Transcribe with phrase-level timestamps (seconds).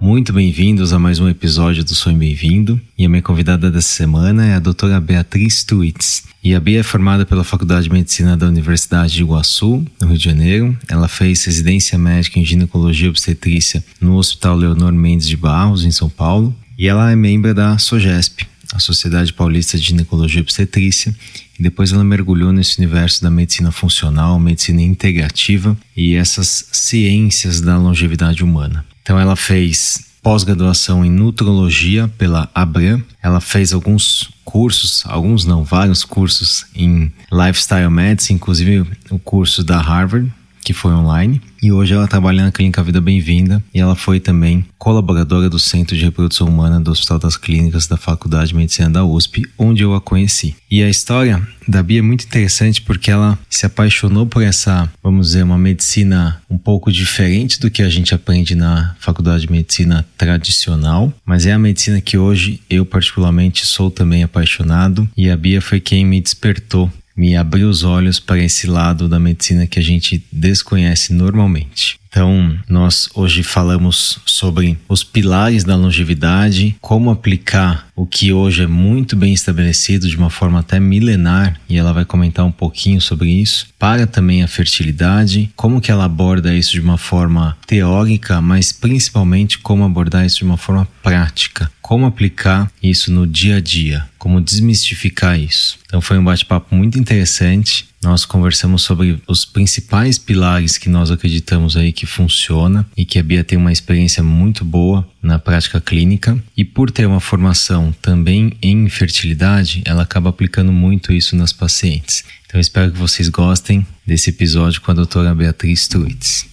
[0.00, 2.80] Muito bem-vindos a mais um episódio do Sonho Bem-vindo.
[2.98, 6.24] E a minha convidada dessa semana é a doutora Beatriz Tuitz.
[6.44, 10.18] E a Bia é formada pela Faculdade de Medicina da Universidade de Iguaçu, no Rio
[10.18, 10.78] de Janeiro.
[10.86, 15.90] Ela fez residência médica em ginecologia e obstetrícia no Hospital Leonor Mendes de Barros, em
[15.90, 16.54] São Paulo.
[16.78, 21.16] E ela é membro da SOGESP, a Sociedade Paulista de Ginecologia e Obstetrícia,
[21.58, 27.78] e depois ela mergulhou nesse universo da medicina funcional, medicina integrativa e essas ciências da
[27.78, 28.84] longevidade humana.
[29.06, 33.00] Então ela fez pós-graduação em nutrologia pela Abram.
[33.22, 39.80] Ela fez alguns cursos, alguns não, vários cursos em lifestyle medicine, inclusive o curso da
[39.80, 40.28] Harvard,
[40.66, 41.40] que foi online.
[41.62, 45.96] E hoje ela trabalha na Clínica Vida Bem-vinda e ela foi também colaboradora do Centro
[45.96, 49.94] de Reprodução Humana do Hospital das Clínicas da Faculdade de Medicina da USP, onde eu
[49.94, 50.56] a conheci.
[50.68, 55.28] E a história da Bia é muito interessante porque ela se apaixonou por essa, vamos
[55.28, 60.04] dizer, uma medicina um pouco diferente do que a gente aprende na Faculdade de Medicina
[60.18, 65.60] tradicional, mas é a medicina que hoje eu particularmente sou também apaixonado e a Bia
[65.60, 69.82] foi quem me despertou me abriu os olhos para esse lado da medicina que a
[69.82, 71.98] gente desconhece normalmente.
[72.16, 78.66] Então, nós hoje falamos sobre os pilares da longevidade, como aplicar o que hoje é
[78.66, 83.28] muito bem estabelecido de uma forma até milenar, e ela vai comentar um pouquinho sobre
[83.28, 88.72] isso, para também a fertilidade, como que ela aborda isso de uma forma teórica, mas
[88.72, 94.08] principalmente como abordar isso de uma forma prática, como aplicar isso no dia a dia,
[94.18, 95.78] como desmistificar isso.
[95.86, 101.76] Então foi um bate-papo muito interessante nós conversamos sobre os principais pilares que nós acreditamos
[101.76, 106.40] aí que funciona e que a Bia tem uma experiência muito boa na prática clínica
[106.56, 112.22] e por ter uma formação também em fertilidade, ela acaba aplicando muito isso nas pacientes.
[112.46, 116.46] Então espero que vocês gostem desse episódio com a doutora Beatriz Truitz.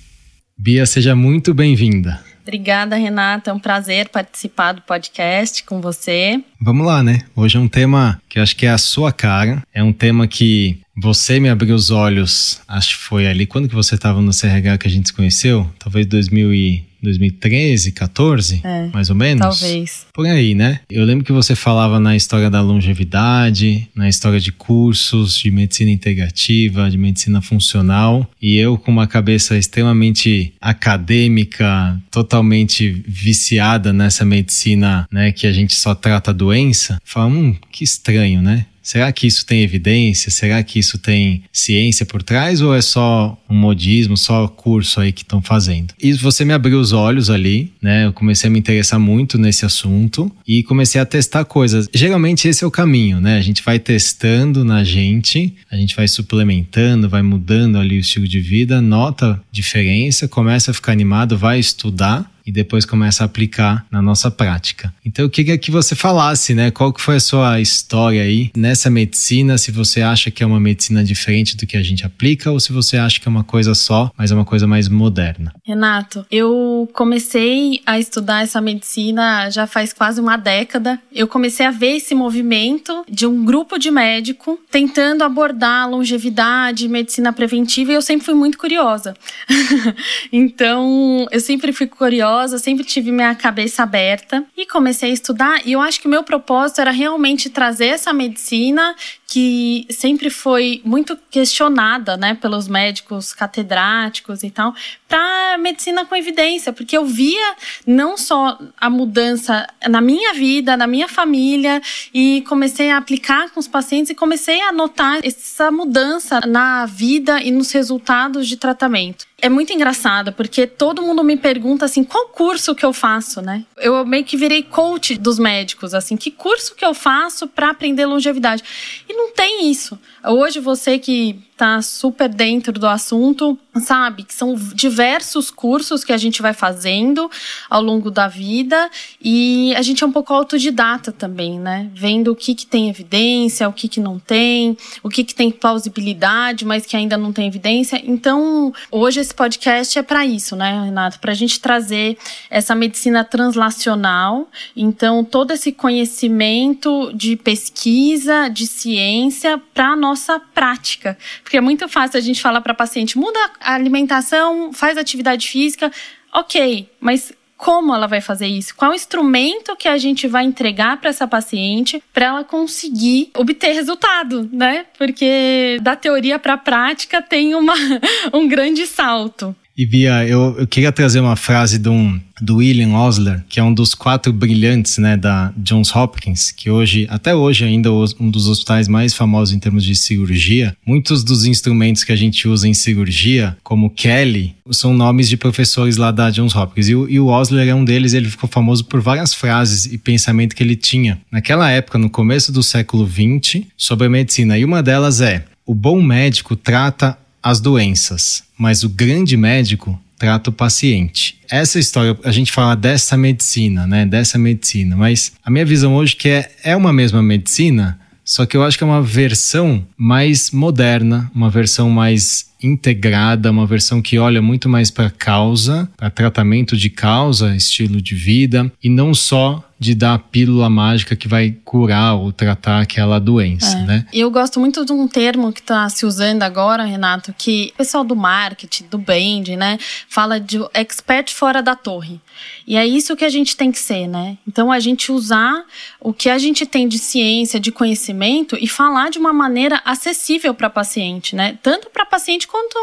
[0.58, 2.33] Bia, seja muito bem-vinda.
[2.44, 3.50] Obrigada, Renata.
[3.50, 6.44] É um prazer participar do podcast com você.
[6.62, 7.22] Vamos lá, né?
[7.36, 9.64] Hoje é um tema que eu acho que é a sua cara.
[9.74, 13.74] É um tema que você me abriu os olhos, acho que foi ali quando que
[13.74, 15.68] você estava no CRH que a gente se conheceu?
[15.80, 19.60] Talvez 2000 e 2013, 14, é, mais ou menos?
[19.60, 20.06] Talvez.
[20.14, 20.80] Por aí, né?
[20.90, 25.92] Eu lembro que você falava na história da longevidade, na história de cursos de medicina
[25.92, 35.08] integrativa, de medicina funcional, e eu com uma cabeça extremamente acadêmica, totalmente viciada nessa medicina,
[35.12, 38.66] né, que a gente só trata doença, falava, hum, que estranho, né?
[38.84, 40.30] Será que isso tem evidência?
[40.30, 45.14] Será que isso tem ciência por trás ou é só um modismo, só curso aí
[45.14, 45.94] que estão fazendo?
[46.02, 48.06] E você me abriu os olhos ali, né?
[48.06, 51.88] Eu comecei a me interessar muito nesse assunto e comecei a testar coisas.
[51.94, 53.38] Geralmente esse é o caminho, né?
[53.38, 58.28] A gente vai testando na gente, a gente vai suplementando, vai mudando ali o estilo
[58.28, 63.86] de vida, nota diferença, começa a ficar animado, vai estudar e depois começa a aplicar
[63.90, 64.94] na nossa prática.
[65.06, 68.90] Então eu queria que você falasse, né, qual que foi a sua história aí nessa
[68.90, 72.60] medicina, se você acha que é uma medicina diferente do que a gente aplica ou
[72.60, 75.54] se você acha que é uma coisa só, mas é uma coisa mais moderna.
[75.66, 81.00] Renato, eu comecei a estudar essa medicina já faz quase uma década.
[81.12, 87.32] Eu comecei a ver esse movimento de um grupo de médico tentando abordar longevidade, medicina
[87.32, 89.14] preventiva e eu sempre fui muito curiosa.
[90.32, 95.62] então, eu sempre fui curiosa curiosa, sempre tive minha cabeça aberta e comecei a estudar.
[95.66, 98.96] E eu acho que o meu propósito era realmente trazer essa medicina
[99.28, 104.76] que sempre foi muito questionada, né, pelos médicos catedráticos e tal,
[105.08, 110.86] para medicina com evidência, porque eu via não só a mudança na minha vida, na
[110.86, 111.82] minha família,
[112.14, 117.42] e comecei a aplicar com os pacientes e comecei a notar essa mudança na vida
[117.42, 122.30] e nos resultados de tratamento é muito engraçado, porque todo mundo me pergunta assim, qual
[122.30, 123.66] curso que eu faço, né?
[123.76, 128.06] Eu meio que virei coach dos médicos, assim, que curso que eu faço para aprender
[128.06, 128.64] longevidade?
[129.08, 130.00] E não tem isso.
[130.24, 134.24] Hoje você que tá super dentro do assunto, sabe?
[134.24, 137.30] Que são diversos cursos que a gente vai fazendo
[137.70, 138.90] ao longo da vida
[139.22, 141.90] e a gente é um pouco autodidata também, né?
[141.94, 145.52] Vendo o que, que tem evidência, o que, que não tem, o que, que tem
[145.52, 148.02] plausibilidade, mas que ainda não tem evidência.
[148.04, 151.20] Então, hoje esse podcast é para isso, né, Renato?
[151.20, 152.18] Para a gente trazer
[152.50, 154.50] essa medicina translacional.
[154.76, 161.18] Então, todo esse conhecimento de pesquisa, de ciência, para a nossa prática.
[161.44, 165.92] Porque é muito fácil a gente falar para paciente: muda a alimentação, faz atividade física.
[166.34, 167.32] Ok, mas
[167.64, 168.76] como ela vai fazer isso?
[168.76, 174.50] Qual instrumento que a gente vai entregar para essa paciente para ela conseguir obter resultado,
[174.52, 174.86] né?
[174.98, 177.74] Porque da teoria para a prática tem uma,
[178.34, 179.56] um grande salto.
[179.76, 183.64] E Bia, eu, eu queria trazer uma frase de um, do William Osler, que é
[183.64, 188.30] um dos quatro brilhantes né, da Johns Hopkins, que hoje, até hoje ainda é um
[188.30, 190.78] dos hospitais mais famosos em termos de cirurgia.
[190.86, 195.98] Muitos dos instrumentos que a gente usa em cirurgia, como Kelly, são nomes de professores
[195.98, 196.88] lá da Johns Hopkins.
[196.90, 200.56] E e o Osler é um deles, ele ficou famoso por várias frases e pensamento
[200.56, 204.56] que ele tinha naquela época, no começo do século XX, sobre a medicina.
[204.56, 210.50] E uma delas é: o bom médico trata as doenças, mas o grande médico trata
[210.50, 211.38] o paciente.
[211.50, 214.06] Essa história, a gente fala dessa medicina, né?
[214.06, 218.56] Dessa medicina, mas a minha visão hoje que é, é uma mesma medicina, só que
[218.56, 224.18] eu acho que é uma versão mais moderna, uma versão mais integrada, uma versão que
[224.18, 229.62] olha muito mais para causa, para tratamento de causa, estilo de vida, e não só
[229.84, 233.84] de dar a pílula mágica que vai curar ou tratar aquela doença, é.
[233.84, 234.06] né?
[234.14, 238.06] Eu gosto muito de um termo que está se usando agora, Renato, que o pessoal
[238.06, 239.78] do marketing, do brand, né,
[240.08, 242.22] fala de expert fora da torre.
[242.66, 244.38] E é isso que a gente tem que ser, né?
[244.48, 245.66] Então a gente usar
[246.00, 250.54] o que a gente tem de ciência, de conhecimento e falar de uma maneira acessível
[250.54, 251.58] para paciente, né?
[251.62, 252.78] Tanto para paciente quanto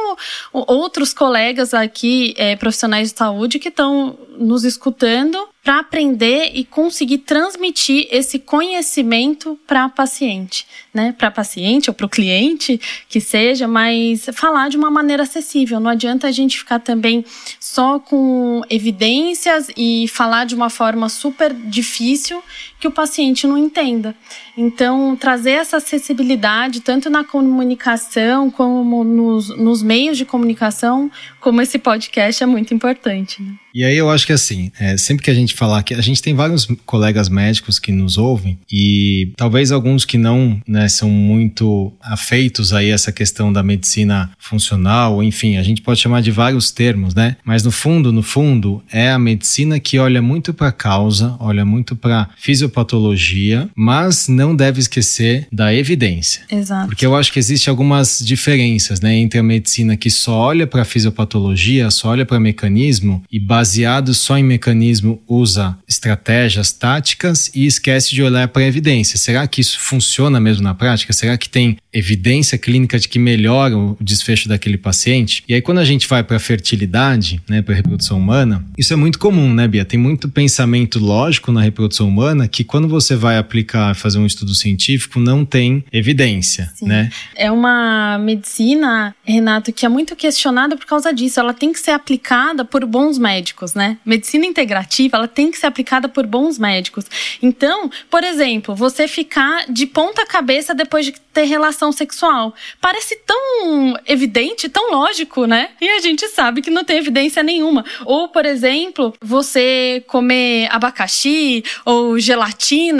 [0.53, 7.19] outros colegas aqui, é, profissionais de saúde, que estão nos escutando para aprender e conseguir
[7.19, 11.15] transmitir esse conhecimento para paciente, né?
[11.17, 15.79] Para paciente ou para o cliente que seja, mas falar de uma maneira acessível.
[15.79, 17.25] Não adianta a gente ficar também
[17.73, 22.43] só com evidências e falar de uma forma super difícil
[22.81, 24.15] que o paciente não entenda.
[24.57, 31.11] Então, trazer essa acessibilidade tanto na comunicação como nos, nos meios de comunicação,
[31.41, 33.43] como esse podcast é muito importante.
[33.43, 33.53] Né?
[33.73, 36.21] E aí eu acho que assim, é, sempre que a gente falar que a gente
[36.21, 41.93] tem vários colegas médicos que nos ouvem e talvez alguns que não né, são muito
[42.03, 46.71] afeitos aí a essa questão da medicina funcional, enfim, a gente pode chamar de vários
[46.71, 47.37] termos, né?
[47.45, 51.65] Mas no fundo, no fundo, é a medicina que olha muito para a causa, olha
[51.65, 52.29] muito para
[52.71, 56.43] fisiopatologia, mas não deve esquecer da evidência.
[56.51, 56.87] Exato.
[56.87, 60.85] Porque eu acho que existe algumas diferenças, né, entre a medicina que só olha para
[60.85, 68.15] fisiopatologia, só olha para mecanismo e baseado só em mecanismo, usa estratégias táticas e esquece
[68.15, 69.19] de olhar para a evidência.
[69.19, 71.13] Será que isso funciona mesmo na prática?
[71.13, 75.43] Será que tem evidência clínica de que melhora o desfecho daquele paciente?
[75.49, 78.93] E aí, quando a gente vai para a fertilidade, né, para a reprodução humana, isso
[78.93, 79.85] é muito comum, né, Bia?
[79.85, 84.55] Tem muito pensamento lógico na reprodução humana que quando você vai aplicar, fazer um estudo
[84.55, 86.87] científico, não tem evidência, Sim.
[86.87, 87.11] né?
[87.35, 91.41] É uma medicina, Renato, que é muito questionada por causa disso.
[91.41, 93.99] Ela tem que ser aplicada por bons médicos médicos, né?
[94.05, 97.05] Medicina integrativa, ela tem que ser aplicada por bons médicos.
[97.43, 102.55] Então, por exemplo, você ficar de ponta cabeça depois de ter relação sexual.
[102.81, 105.71] Parece tão evidente, tão lógico, né?
[105.81, 107.85] E a gente sabe que não tem evidência nenhuma.
[108.05, 112.50] Ou, por exemplo, você comer abacaxi ou gelatina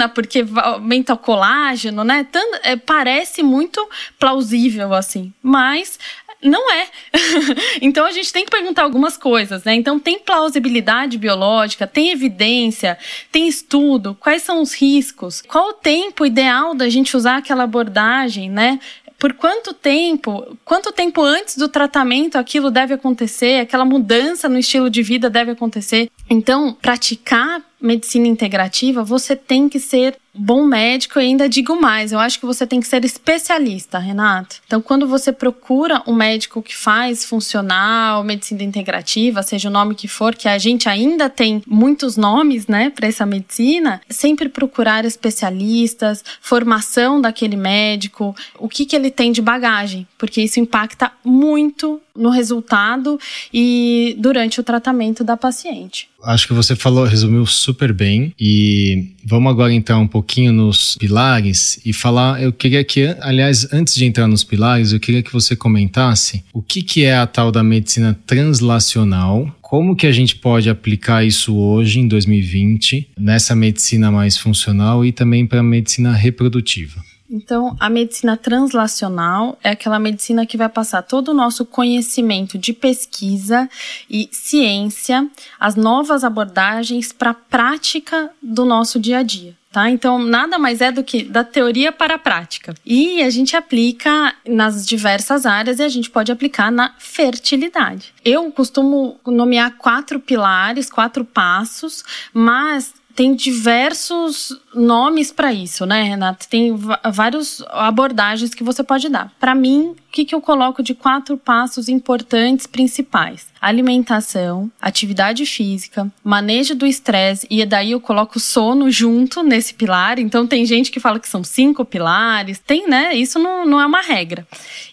[0.07, 2.25] porque aumenta o colágeno, né?
[2.31, 3.87] Tanto, é, parece muito
[4.19, 5.33] plausível assim.
[5.41, 5.99] Mas
[6.41, 6.87] não é.
[7.81, 9.75] então a gente tem que perguntar algumas coisas, né?
[9.75, 12.97] Então tem plausibilidade biológica, tem evidência,
[13.31, 18.49] tem estudo, quais são os riscos, qual o tempo ideal da gente usar aquela abordagem,
[18.49, 18.79] né?
[19.21, 24.89] por quanto tempo, quanto tempo antes do tratamento aquilo deve acontecer, aquela mudança no estilo
[24.89, 26.09] de vida deve acontecer.
[26.27, 32.19] Então, praticar medicina integrativa, você tem que ser bom médico e ainda digo mais, eu
[32.19, 34.57] acho que você tem que ser especialista, Renato.
[34.65, 40.07] Então, quando você procura um médico que faz funcional, medicina integrativa, seja o nome que
[40.07, 46.23] for, que a gente ainda tem muitos nomes, né, para essa medicina, sempre procurar especialistas,
[46.41, 52.29] formação daquele médico, o que que ele tem de bagagem, porque isso impacta muito no
[52.29, 53.19] resultado
[53.53, 56.09] e durante o tratamento da paciente.
[56.23, 61.79] Acho que você falou, resumiu super bem e vamos agora entrar um pouquinho nos pilares
[61.85, 65.55] e falar, eu queria que, aliás, antes de entrar nos pilares, eu queria que você
[65.55, 70.69] comentasse o que, que é a tal da medicina translacional, como que a gente pode
[70.69, 77.10] aplicar isso hoje, em 2020, nessa medicina mais funcional e também para a medicina reprodutiva?
[77.31, 82.73] Então, a medicina translacional é aquela medicina que vai passar todo o nosso conhecimento de
[82.73, 83.69] pesquisa
[84.09, 89.55] e ciência, as novas abordagens para a prática do nosso dia a dia.
[89.71, 89.89] Tá?
[89.89, 92.75] Então, nada mais é do que da teoria para a prática.
[92.85, 98.13] E a gente aplica nas diversas áreas e a gente pode aplicar na fertilidade.
[98.25, 106.45] Eu costumo nomear quatro pilares, quatro passos, mas tem diversos nomes para isso, né, Renata?
[106.49, 106.75] Tem
[107.11, 109.31] várias abordagens que você pode dar.
[109.39, 113.50] Para mim, o que, que eu coloco de quatro passos importantes principais?
[113.61, 120.17] Alimentação, atividade física, manejo do estresse, e daí eu coloco sono junto nesse pilar.
[120.17, 122.57] Então, tem gente que fala que são cinco pilares.
[122.57, 123.13] Tem, né?
[123.13, 124.47] Isso não, não é uma regra.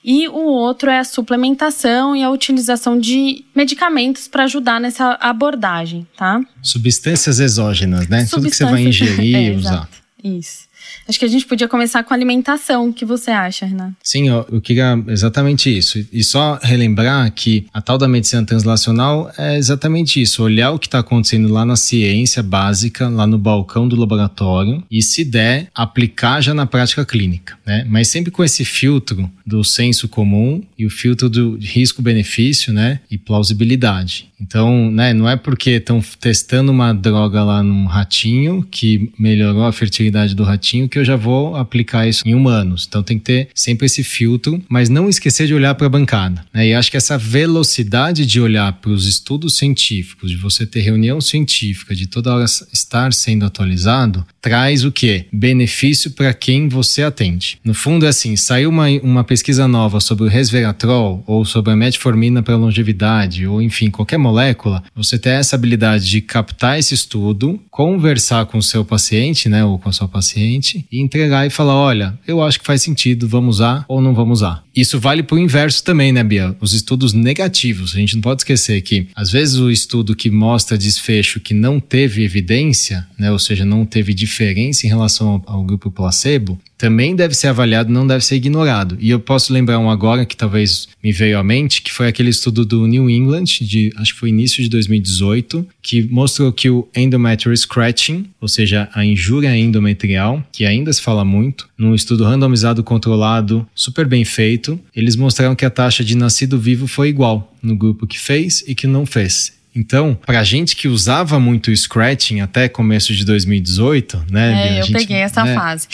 [0.04, 6.06] E o outro é a suplementação e a utilização de medicamentos para ajudar nessa abordagem,
[6.16, 6.40] tá?
[6.62, 8.26] Substâncias exógenas, né?
[8.30, 9.70] Tudo que você vai ingerir e é, usar.
[9.70, 9.98] Exato.
[10.22, 10.67] Isso.
[11.08, 12.88] Acho que a gente podia começar com alimentação.
[12.88, 13.94] O que você acha, Renato?
[14.02, 16.06] Sim, eu, eu queria exatamente isso.
[16.12, 20.86] E só relembrar que a tal da medicina translacional é exatamente isso: olhar o que
[20.86, 26.42] está acontecendo lá na ciência básica, lá no balcão do laboratório, e se der, aplicar
[26.42, 27.56] já na prática clínica.
[27.64, 27.86] Né?
[27.88, 33.00] Mas sempre com esse filtro do senso comum e o filtro do risco-benefício né?
[33.10, 34.28] e plausibilidade.
[34.40, 39.72] Então, né, não é porque estão testando uma droga lá num ratinho que melhorou a
[39.72, 42.86] fertilidade do ratinho que eu já vou aplicar isso em humanos.
[42.88, 46.44] Então tem que ter sempre esse filtro, mas não esquecer de olhar para a bancada.
[46.52, 46.68] Né?
[46.68, 51.20] E acho que essa velocidade de olhar para os estudos científicos, de você ter reunião
[51.20, 55.26] científica, de toda hora estar sendo atualizado, traz o que?
[55.32, 57.58] Benefício para quem você atende.
[57.64, 61.76] No fundo é assim, saiu uma, uma pesquisa nova sobre o resveratrol ou sobre a
[61.76, 67.60] metformina para longevidade ou enfim, qualquer molécula, você ter essa habilidade de captar esse estudo,
[67.70, 71.74] conversar com o seu paciente, né, ou com a sua paciente, e entregar e falar:
[71.74, 74.64] olha, eu acho que faz sentido, vamos usar ou não vamos usar.
[74.74, 76.54] Isso vale para o inverso também, né, Bia?
[76.60, 77.94] Os estudos negativos.
[77.94, 81.80] A gente não pode esquecer que, às vezes, o estudo que mostra desfecho que não
[81.80, 87.16] teve evidência, né, ou seja, não teve diferença em relação ao, ao grupo placebo, também
[87.16, 88.96] deve ser avaliado, não deve ser ignorado.
[89.00, 92.30] E eu posso lembrar um agora que talvez me veio à mente, que foi aquele
[92.30, 96.88] estudo do New England, de acho que foi início de 2018, que mostrou que o
[96.96, 102.84] endometrial scratching, ou seja, a injúria endometrial, que ainda se fala muito, num estudo randomizado
[102.84, 107.76] controlado, super bem feito, eles mostraram que a taxa de nascido vivo foi igual no
[107.76, 109.57] grupo que fez e que não fez.
[109.78, 114.76] Então, pra gente que usava muito o scratching até começo de 2018, né?
[114.76, 115.86] É, eu gente, peguei essa né, fase.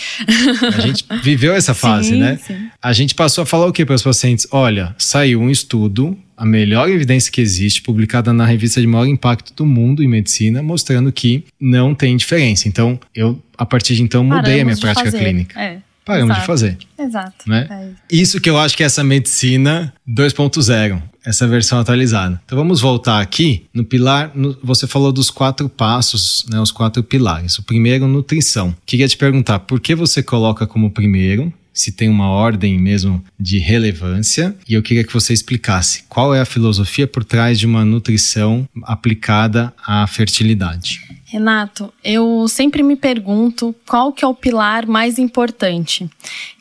[0.75, 2.39] A gente viveu essa fase, sim, né?
[2.41, 2.67] Sim.
[2.81, 4.47] A gente passou a falar o que para os pacientes?
[4.49, 9.53] Olha, saiu um estudo a melhor evidência que existe, publicada na revista de maior impacto
[9.53, 12.67] do mundo em medicina, mostrando que não tem diferença.
[12.67, 15.19] Então, eu, a partir de então, mudei Paramos a minha prática fazer.
[15.19, 15.61] clínica.
[15.61, 15.77] É.
[16.05, 16.41] Paramos Exato.
[16.41, 16.77] de fazer.
[16.97, 17.49] Exato.
[17.49, 17.67] Né?
[17.69, 17.97] É isso.
[18.35, 22.39] isso que eu acho que é essa medicina 2.0 essa versão atualizada.
[22.45, 24.31] Então vamos voltar aqui no pilar.
[24.35, 27.57] No, você falou dos quatro passos, né, os quatro pilares.
[27.57, 28.75] O primeiro, nutrição.
[28.85, 33.59] Queria te perguntar por que você coloca como primeiro se tem uma ordem mesmo de
[33.59, 37.83] relevância, e eu queria que você explicasse qual é a filosofia por trás de uma
[37.83, 41.01] nutrição aplicada à fertilidade.
[41.27, 46.07] Renato, eu sempre me pergunto qual que é o pilar mais importante.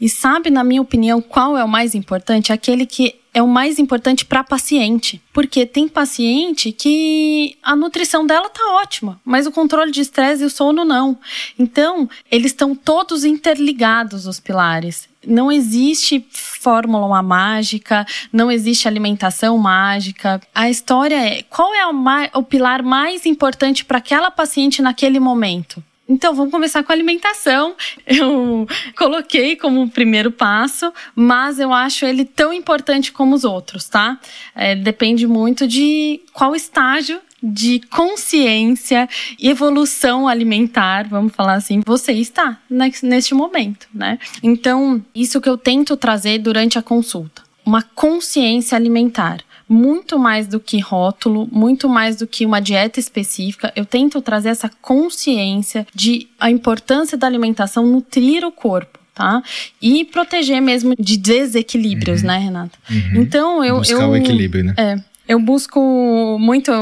[0.00, 2.50] E sabe, na minha opinião, qual é o mais importante?
[2.50, 8.49] Aquele que é o mais importante para paciente, porque tem paciente que a nutrição dela
[8.49, 11.18] tá ótima, mas o controle de estresse e o sono não.
[11.59, 15.09] Então, eles estão todos interligados os pilares.
[15.26, 20.40] Não existe fórmula mágica, não existe alimentação mágica.
[20.54, 25.83] A história é qual é o, o pilar mais importante para aquela paciente naquele momento?
[26.07, 27.75] Então, vamos começar com a alimentação.
[28.07, 28.66] Eu
[28.97, 34.19] coloquei como primeiro passo, mas eu acho ele tão importante como os outros, tá?
[34.54, 39.06] É, depende muito de qual estágio de consciência
[39.38, 42.58] e evolução alimentar, vamos falar assim, você está
[43.02, 44.18] neste momento, né?
[44.42, 47.42] Então, isso que eu tento trazer durante a consulta.
[47.66, 53.72] Uma consciência alimentar muito mais do que rótulo, muito mais do que uma dieta específica.
[53.74, 58.98] Eu tento trazer essa consciência de a importância da alimentação nutrir o corpo.
[59.14, 59.44] Tá?
[59.80, 62.26] E proteger mesmo de desequilíbrios, uhum.
[62.26, 62.76] né, Renata?
[62.90, 63.22] Uhum.
[63.22, 63.76] Então eu.
[63.76, 64.74] Buscar eu, o equilíbrio, né?
[64.76, 64.96] É.
[65.28, 66.72] Eu busco muito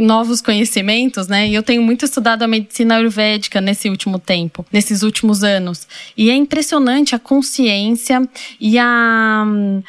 [0.00, 1.48] novos conhecimentos, né?
[1.48, 5.86] E eu tenho muito estudado a medicina ayurvédica nesse último tempo, nesses últimos anos.
[6.16, 8.28] E é impressionante a consciência
[8.60, 9.44] e a,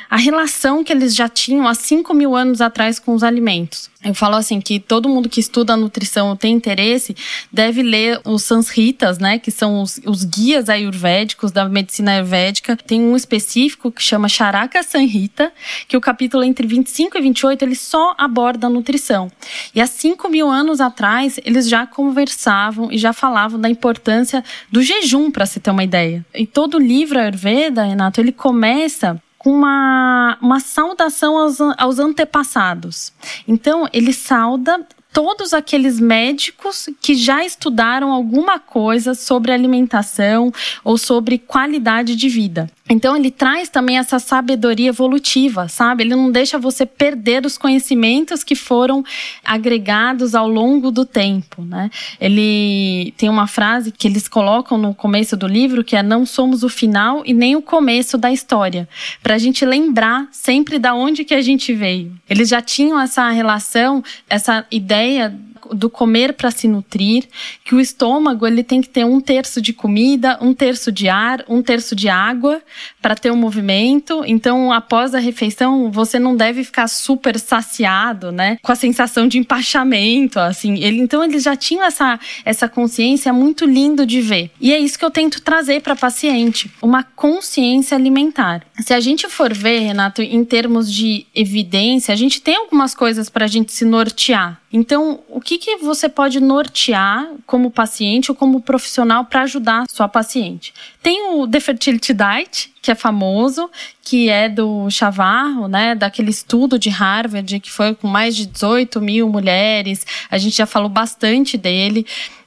[0.09, 3.89] a relação que eles já tinham há 5 mil anos atrás com os alimentos.
[4.05, 7.15] Eu falo assim que todo mundo que estuda nutrição tem interesse
[7.51, 12.77] deve ler os Sansritas, né, que são os, os guias ayurvédicos da medicina ayurvédica.
[12.77, 15.51] Tem um específico que chama Charaka Sanhita,
[15.87, 19.31] que o capítulo entre 25 e 28 ele só aborda a nutrição.
[19.73, 24.83] E há 5 mil anos atrás eles já conversavam e já falavam da importância do
[24.83, 26.23] jejum, para se ter uma ideia.
[26.33, 33.13] E todo livro Ayurveda, Renato, ele começa com uma, uma saudação aos, aos antepassados.
[33.47, 34.83] Então, ele sauda
[35.13, 40.51] todos aqueles médicos que já estudaram alguma coisa sobre alimentação
[40.83, 42.67] ou sobre qualidade de vida.
[42.87, 46.03] Então ele traz também essa sabedoria evolutiva, sabe?
[46.03, 49.03] Ele não deixa você perder os conhecimentos que foram
[49.43, 51.89] agregados ao longo do tempo, né?
[52.21, 56.61] Ele tem uma frase que eles colocam no começo do livro que é não somos
[56.61, 58.87] o final e nem o começo da história,
[59.23, 62.15] para a gente lembrar sempre da onde que a gente veio.
[62.29, 65.35] Eles já tinham essa relação, essa ideia
[65.73, 67.25] do comer para se nutrir,
[67.63, 71.43] que o estômago ele tem que ter um terço de comida, um terço de ar,
[71.47, 72.61] um terço de água
[73.01, 74.23] para ter o um movimento.
[74.25, 78.57] Então, após a refeição, você não deve ficar super saciado, né?
[78.61, 80.75] Com a sensação de empachamento, assim.
[80.75, 84.51] Ele, então, eles já tinham essa, essa consciência muito lindo de ver.
[84.59, 88.65] E é isso que eu tento trazer para paciente, uma consciência alimentar.
[88.79, 93.29] Se a gente for ver, Renato, em termos de evidência, a gente tem algumas coisas
[93.29, 94.59] para a gente se nortear.
[94.77, 100.09] Então, o que, que você pode nortear como paciente ou como profissional para ajudar sua
[100.09, 100.73] paciente?
[101.01, 106.77] Tem o The Fertility Diet, que é famoso, que é do Chavarro, né, daquele estudo
[106.77, 110.05] de Harvard, que foi com mais de 18 mil mulheres.
[110.29, 112.05] A gente já falou bastante dele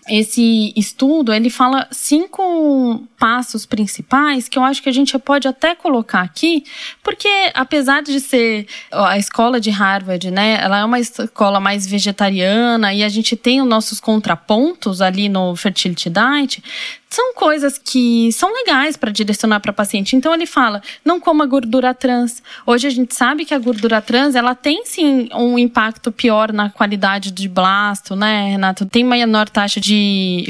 [0.09, 5.75] esse estudo ele fala cinco passos principais que eu acho que a gente pode até
[5.75, 6.65] colocar aqui,
[7.03, 12.95] porque apesar de ser a escola de Harvard, né, ela é uma escola mais vegetariana
[12.95, 16.63] e a gente tem os nossos contrapontos ali no Fertility Diet,
[17.09, 20.15] são coisas que são legais para direcionar para paciente.
[20.15, 22.43] Então ele fala: não coma gordura trans.
[22.67, 26.69] Hoje a gente sabe que a gordura trans ela tem sim um impacto pior na
[26.69, 28.85] qualidade de blasto, né, Renato?
[28.85, 29.98] Tem menor taxa de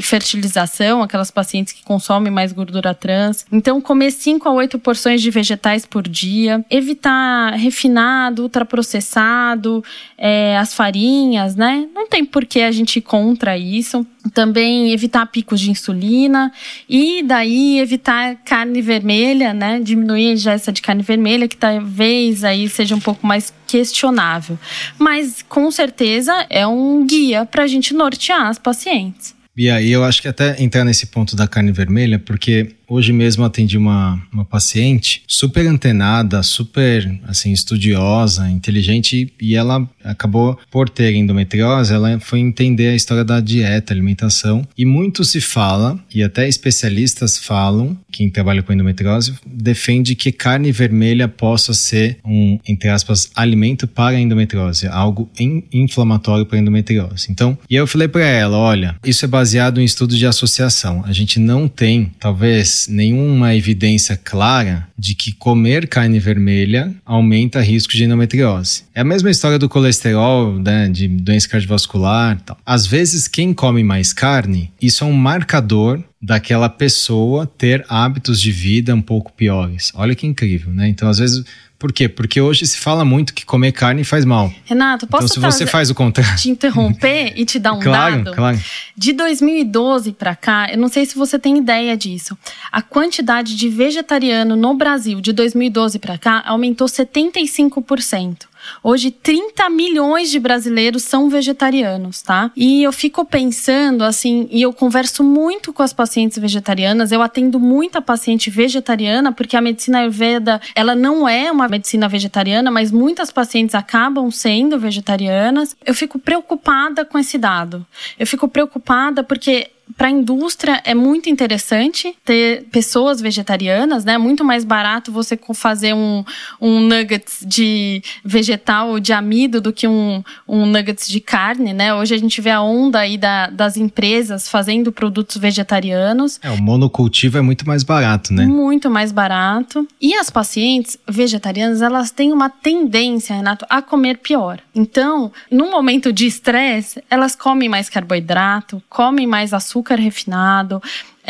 [0.01, 3.45] fertilização, aquelas pacientes que consomem mais gordura trans.
[3.51, 9.83] Então comer 5 a 8 porções de vegetais por dia, evitar refinado, ultraprocessado,
[10.17, 11.87] é, as farinhas, né?
[11.93, 14.05] Não tem por que a gente ir contra isso.
[14.33, 16.51] Também evitar picos de insulina
[16.87, 19.79] e daí evitar carne vermelha, né?
[19.79, 24.59] Diminuir a ingesta de carne vermelha, que talvez aí seja um pouco mais questionável.
[24.97, 29.38] Mas com certeza é um guia para a gente nortear as pacientes.
[29.59, 33.77] E eu acho que até entrar nesse ponto da carne vermelha, porque Hoje mesmo atendi
[33.77, 41.93] uma, uma paciente super antenada, super assim estudiosa, inteligente e ela acabou por ter endometriose,
[41.93, 47.37] ela foi entender a história da dieta, alimentação e muito se fala e até especialistas
[47.37, 53.87] falam, quem trabalha com endometriose defende que carne vermelha possa ser um entre aspas alimento
[53.87, 57.27] para a endometriose, algo in, inflamatório para a endometriose.
[57.29, 61.03] Então, e eu falei para ela, olha, isso é baseado em estudos de associação.
[61.05, 67.93] A gente não tem, talvez nenhuma evidência clara de que comer carne vermelha aumenta risco
[67.93, 68.83] de endometriose.
[68.93, 72.39] É a mesma história do colesterol, né, de doença cardiovascular.
[72.45, 72.57] Tal.
[72.65, 78.51] Às vezes, quem come mais carne, isso é um marcador daquela pessoa ter hábitos de
[78.51, 79.91] vida um pouco piores.
[79.95, 80.87] Olha que incrível, né?
[80.89, 81.43] Então, às vezes,
[81.79, 82.09] por quê?
[82.09, 84.53] Porque hoje se fala muito que comer carne faz mal.
[84.65, 86.35] Renato, posso então, se você faz o contrário.
[86.37, 88.35] te interromper e te dar um claro, dado?
[88.35, 88.59] Claro.
[88.97, 92.37] De 2012 para cá, eu não sei se você tem ideia disso.
[92.69, 98.48] A quantidade de vegetariano no Brasil de 2012 para cá aumentou 75%.
[98.83, 102.51] Hoje, 30 milhões de brasileiros são vegetarianos, tá?
[102.55, 107.59] E eu fico pensando, assim, e eu converso muito com as pacientes vegetarianas, eu atendo
[107.59, 113.31] muita paciente vegetariana, porque a medicina Ayurveda, ela não é uma medicina vegetariana, mas muitas
[113.31, 115.75] pacientes acabam sendo vegetarianas.
[115.85, 117.85] Eu fico preocupada com esse dado.
[118.17, 124.13] Eu fico preocupada porque para a indústria é muito interessante ter pessoas vegetarianas, né?
[124.13, 126.23] É muito mais barato você fazer um,
[126.61, 131.93] um nuggets de vegetal ou de amido do que um, um nuggets de carne, né?
[131.93, 136.39] Hoje a gente vê a onda aí da, das empresas fazendo produtos vegetarianos.
[136.41, 138.45] É, o monocultivo é muito mais barato, né?
[138.45, 139.87] Muito mais barato.
[139.99, 144.59] E as pacientes vegetarianas, elas têm uma tendência, Renato, a comer pior.
[144.73, 150.81] Então, no momento de estresse, elas comem mais carboidrato, comem mais açúcar refinado,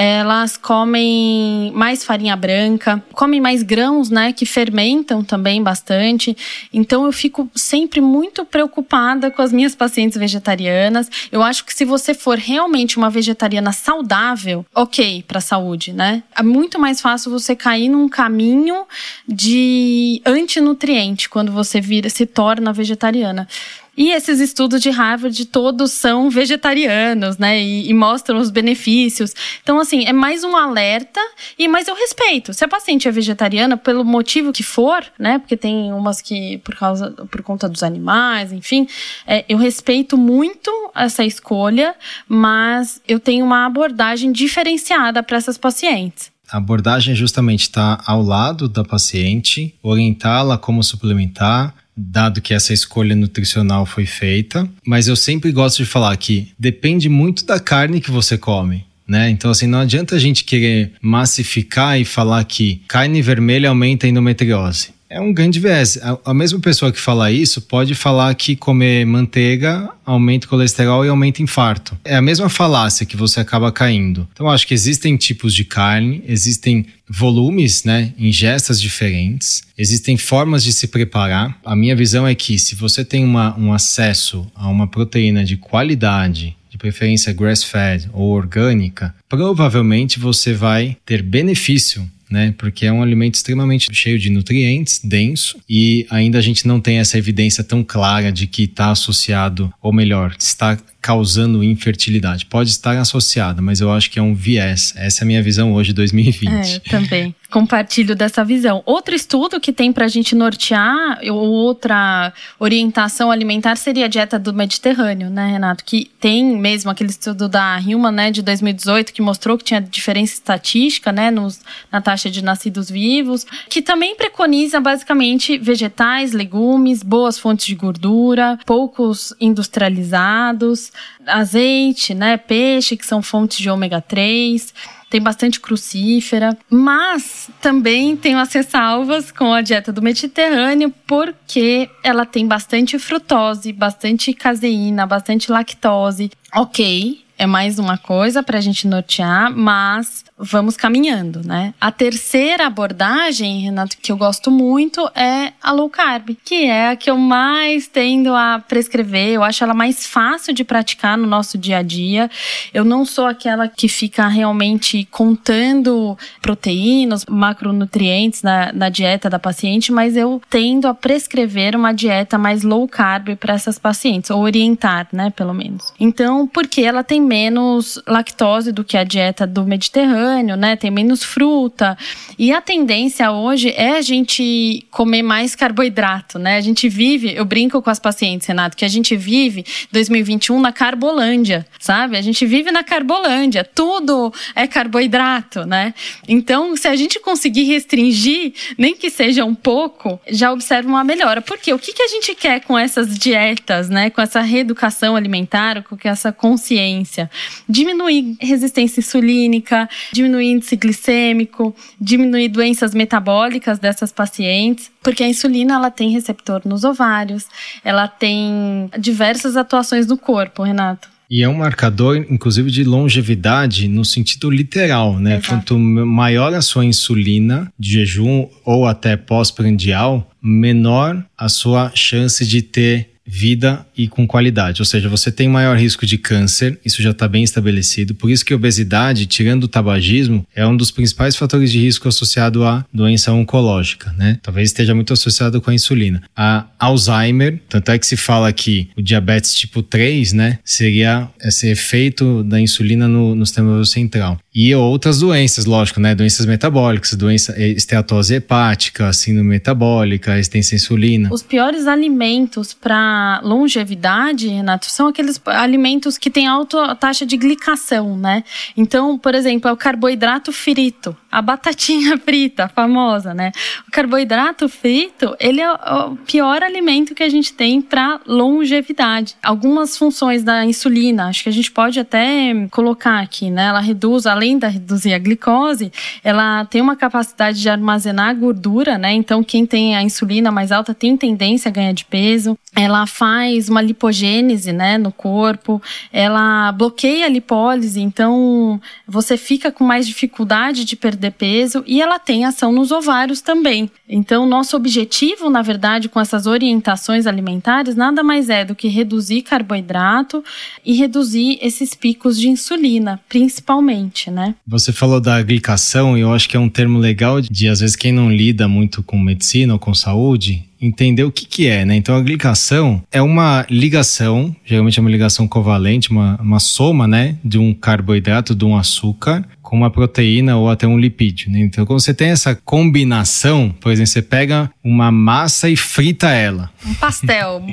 [0.01, 6.37] elas comem mais farinha branca, comem mais grãos, né, que fermentam também bastante.
[6.71, 11.09] Então eu fico sempre muito preocupada com as minhas pacientes vegetarianas.
[11.29, 16.23] Eu acho que se você for realmente uma vegetariana saudável, OK para a saúde, né?
[16.33, 18.85] É muito mais fácil você cair num caminho
[19.27, 23.49] de antinutriente quando você vira se torna vegetariana.
[23.97, 27.61] E esses estudos de Harvard todos são vegetarianos, né?
[27.61, 29.33] E, e, mostram os benefícios.
[29.61, 31.19] Então, assim, é mais um alerta,
[31.57, 32.53] e mas eu respeito.
[32.53, 35.39] Se a paciente é vegetariana, pelo motivo que for, né?
[35.39, 38.87] Porque tem umas que por causa, por conta dos animais, enfim,
[39.27, 41.95] é, eu respeito muito essa escolha,
[42.27, 46.31] mas eu tenho uma abordagem diferenciada para essas pacientes.
[46.51, 53.15] A abordagem justamente está ao lado da paciente, orientá-la como suplementar, dado que essa escolha
[53.15, 54.69] nutricional foi feita.
[54.85, 58.85] Mas eu sempre gosto de falar que depende muito da carne que você come.
[59.07, 59.29] Né?
[59.31, 64.09] Então, assim, não adianta a gente querer massificar e falar que carne vermelha aumenta a
[64.09, 64.91] endometriose.
[65.09, 65.97] É um grande viés.
[66.23, 71.09] A, mesma pessoa que fala isso pode falar que comer manteiga aumenta o colesterol e
[71.09, 71.97] aumenta infarto.
[72.05, 74.27] É a mesma falácia que você acaba caindo.
[74.31, 80.71] Então, acho que existem tipos de carne, existem volumes, né, ingestas diferentes, existem formas de
[80.71, 81.57] se preparar.
[81.65, 85.57] A minha visão é que se você tem uma, um acesso a uma proteína de
[85.57, 92.53] qualidade, de preferência grass-fed ou orgânica, provavelmente você vai ter benefício né?
[92.57, 96.97] Porque é um alimento extremamente cheio de nutrientes, denso, e ainda a gente não tem
[96.97, 102.45] essa evidência tão clara de que está associado, ou melhor, está causando infertilidade.
[102.45, 104.93] Pode estar associada, mas eu acho que é um viés.
[104.97, 106.49] Essa é a minha visão hoje, 2020.
[106.51, 107.35] É, também.
[107.49, 108.83] Compartilho dessa visão.
[108.85, 114.37] Outro estudo que tem para a gente nortear, ou outra orientação alimentar, seria a dieta
[114.37, 115.83] do Mediterrâneo, né, Renato?
[115.83, 120.33] Que tem mesmo aquele estudo da Human, né, de 2018, que mostrou que tinha diferença
[120.33, 127.39] estatística, né, nos, na taxa de nascidos vivos, que também preconiza basicamente vegetais, legumes, boas
[127.39, 130.88] fontes de gordura, poucos industrializados,
[131.25, 134.73] azeite, né, peixe, que são fontes de ômega 3
[135.09, 142.25] tem bastante crucífera, mas também tenho as ressalvas com a dieta do Mediterrâneo, porque ela
[142.25, 146.29] tem bastante frutose, bastante caseína, bastante lactose.
[146.53, 151.73] Ok, é mais uma coisa para a gente nortear, mas vamos caminhando, né?
[151.79, 156.95] A terceira abordagem, Renato, que eu gosto muito é a low carb, que é a
[156.95, 159.29] que eu mais tendo a prescrever.
[159.29, 162.29] Eu acho ela mais fácil de praticar no nosso dia a dia.
[162.73, 169.91] Eu não sou aquela que fica realmente contando proteínas, macronutrientes na, na dieta da paciente,
[169.93, 175.07] mas eu tendo a prescrever uma dieta mais low carb para essas pacientes, ou orientar,
[175.13, 175.93] né, pelo menos.
[175.99, 180.75] Então, porque ela tem menos lactose do que a dieta do Mediterrâneo né?
[180.75, 181.97] Tem menos fruta.
[182.37, 186.57] E a tendência hoje é a gente comer mais carboidrato, né?
[186.57, 190.71] A gente vive, eu brinco com as pacientes, Renato, que a gente vive 2021 na
[190.71, 192.17] carbolândia, sabe?
[192.17, 195.93] A gente vive na carbolândia, tudo é carboidrato, né?
[196.27, 201.41] Então, se a gente conseguir restringir, nem que seja um pouco, já observa uma melhora.
[201.41, 204.09] Porque o que, que a gente quer com essas dietas, né?
[204.09, 207.18] Com essa reeducação alimentar, com essa consciência?
[207.67, 215.89] Diminuir resistência insulínica, diminuir índice glicêmico, diminuir doenças metabólicas dessas pacientes, porque a insulina ela
[215.89, 217.47] tem receptor nos ovários,
[217.83, 221.09] ela tem diversas atuações no corpo, Renato.
[221.29, 225.33] E é um marcador, inclusive, de longevidade no sentido literal, né?
[225.37, 225.47] Exato.
[225.47, 232.63] Quanto maior a sua insulina de jejum ou até pós-prandial, menor a sua chance de
[232.63, 234.81] ter vida e com qualidade.
[234.81, 238.15] Ou seja, você tem maior risco de câncer, isso já está bem estabelecido.
[238.15, 242.63] Por isso que obesidade, tirando o tabagismo, é um dos principais fatores de risco associado
[242.65, 244.39] à doença oncológica, né?
[244.41, 246.23] Talvez esteja muito associado com a insulina.
[246.35, 251.67] A Alzheimer, tanto é que se fala que o diabetes tipo 3, né, seria esse
[251.67, 254.39] efeito da insulina no, no sistema central.
[254.53, 256.15] E outras doenças, lógico, né?
[256.15, 261.29] Doenças metabólicas, doença esteatose hepática, síndrome metabólica, resistência insulina.
[261.31, 268.17] Os piores alimentos para longevidade, Renato, são aqueles alimentos que têm alta taxa de glicação,
[268.17, 268.43] né?
[268.75, 273.51] Então, por exemplo, é o carboidrato frito, a batatinha frita, famosa, né?
[273.87, 279.35] O carboidrato frito, ele é o pior alimento que a gente tem para longevidade.
[279.43, 283.65] Algumas funções da insulina, acho que a gente pode até colocar aqui, né?
[283.65, 285.91] Ela reduz, além da reduzir a glicose,
[286.23, 289.11] ela tem uma capacidade de armazenar gordura, né?
[289.13, 292.57] Então, quem tem a insulina mais alta tem tendência a ganhar de peso.
[292.73, 295.81] Ela faz uma lipogênese, né, no corpo.
[296.13, 302.17] Ela bloqueia a lipólise, então você fica com mais dificuldade de perder peso e ela
[302.17, 303.91] tem ação nos ovários também.
[304.07, 309.41] Então, nosso objetivo, na verdade, com essas orientações alimentares, nada mais é do que reduzir
[309.41, 310.43] carboidrato
[310.85, 314.55] e reduzir esses picos de insulina, principalmente, né?
[314.67, 317.95] Você falou da glicação e eu acho que é um termo legal de, às vezes,
[317.95, 321.95] quem não lida muito com medicina ou com saúde, entender o que, que é, né?
[321.95, 327.37] Então a glicação é uma ligação, geralmente é uma ligação covalente, uma, uma soma, né,
[327.43, 331.51] de um carboidrato, de um açúcar com uma proteína ou até um lipídio.
[331.51, 331.59] Né?
[331.59, 336.71] Então, quando você tem essa combinação, por exemplo, você pega uma massa e frita ela.
[336.83, 337.63] Um pastel,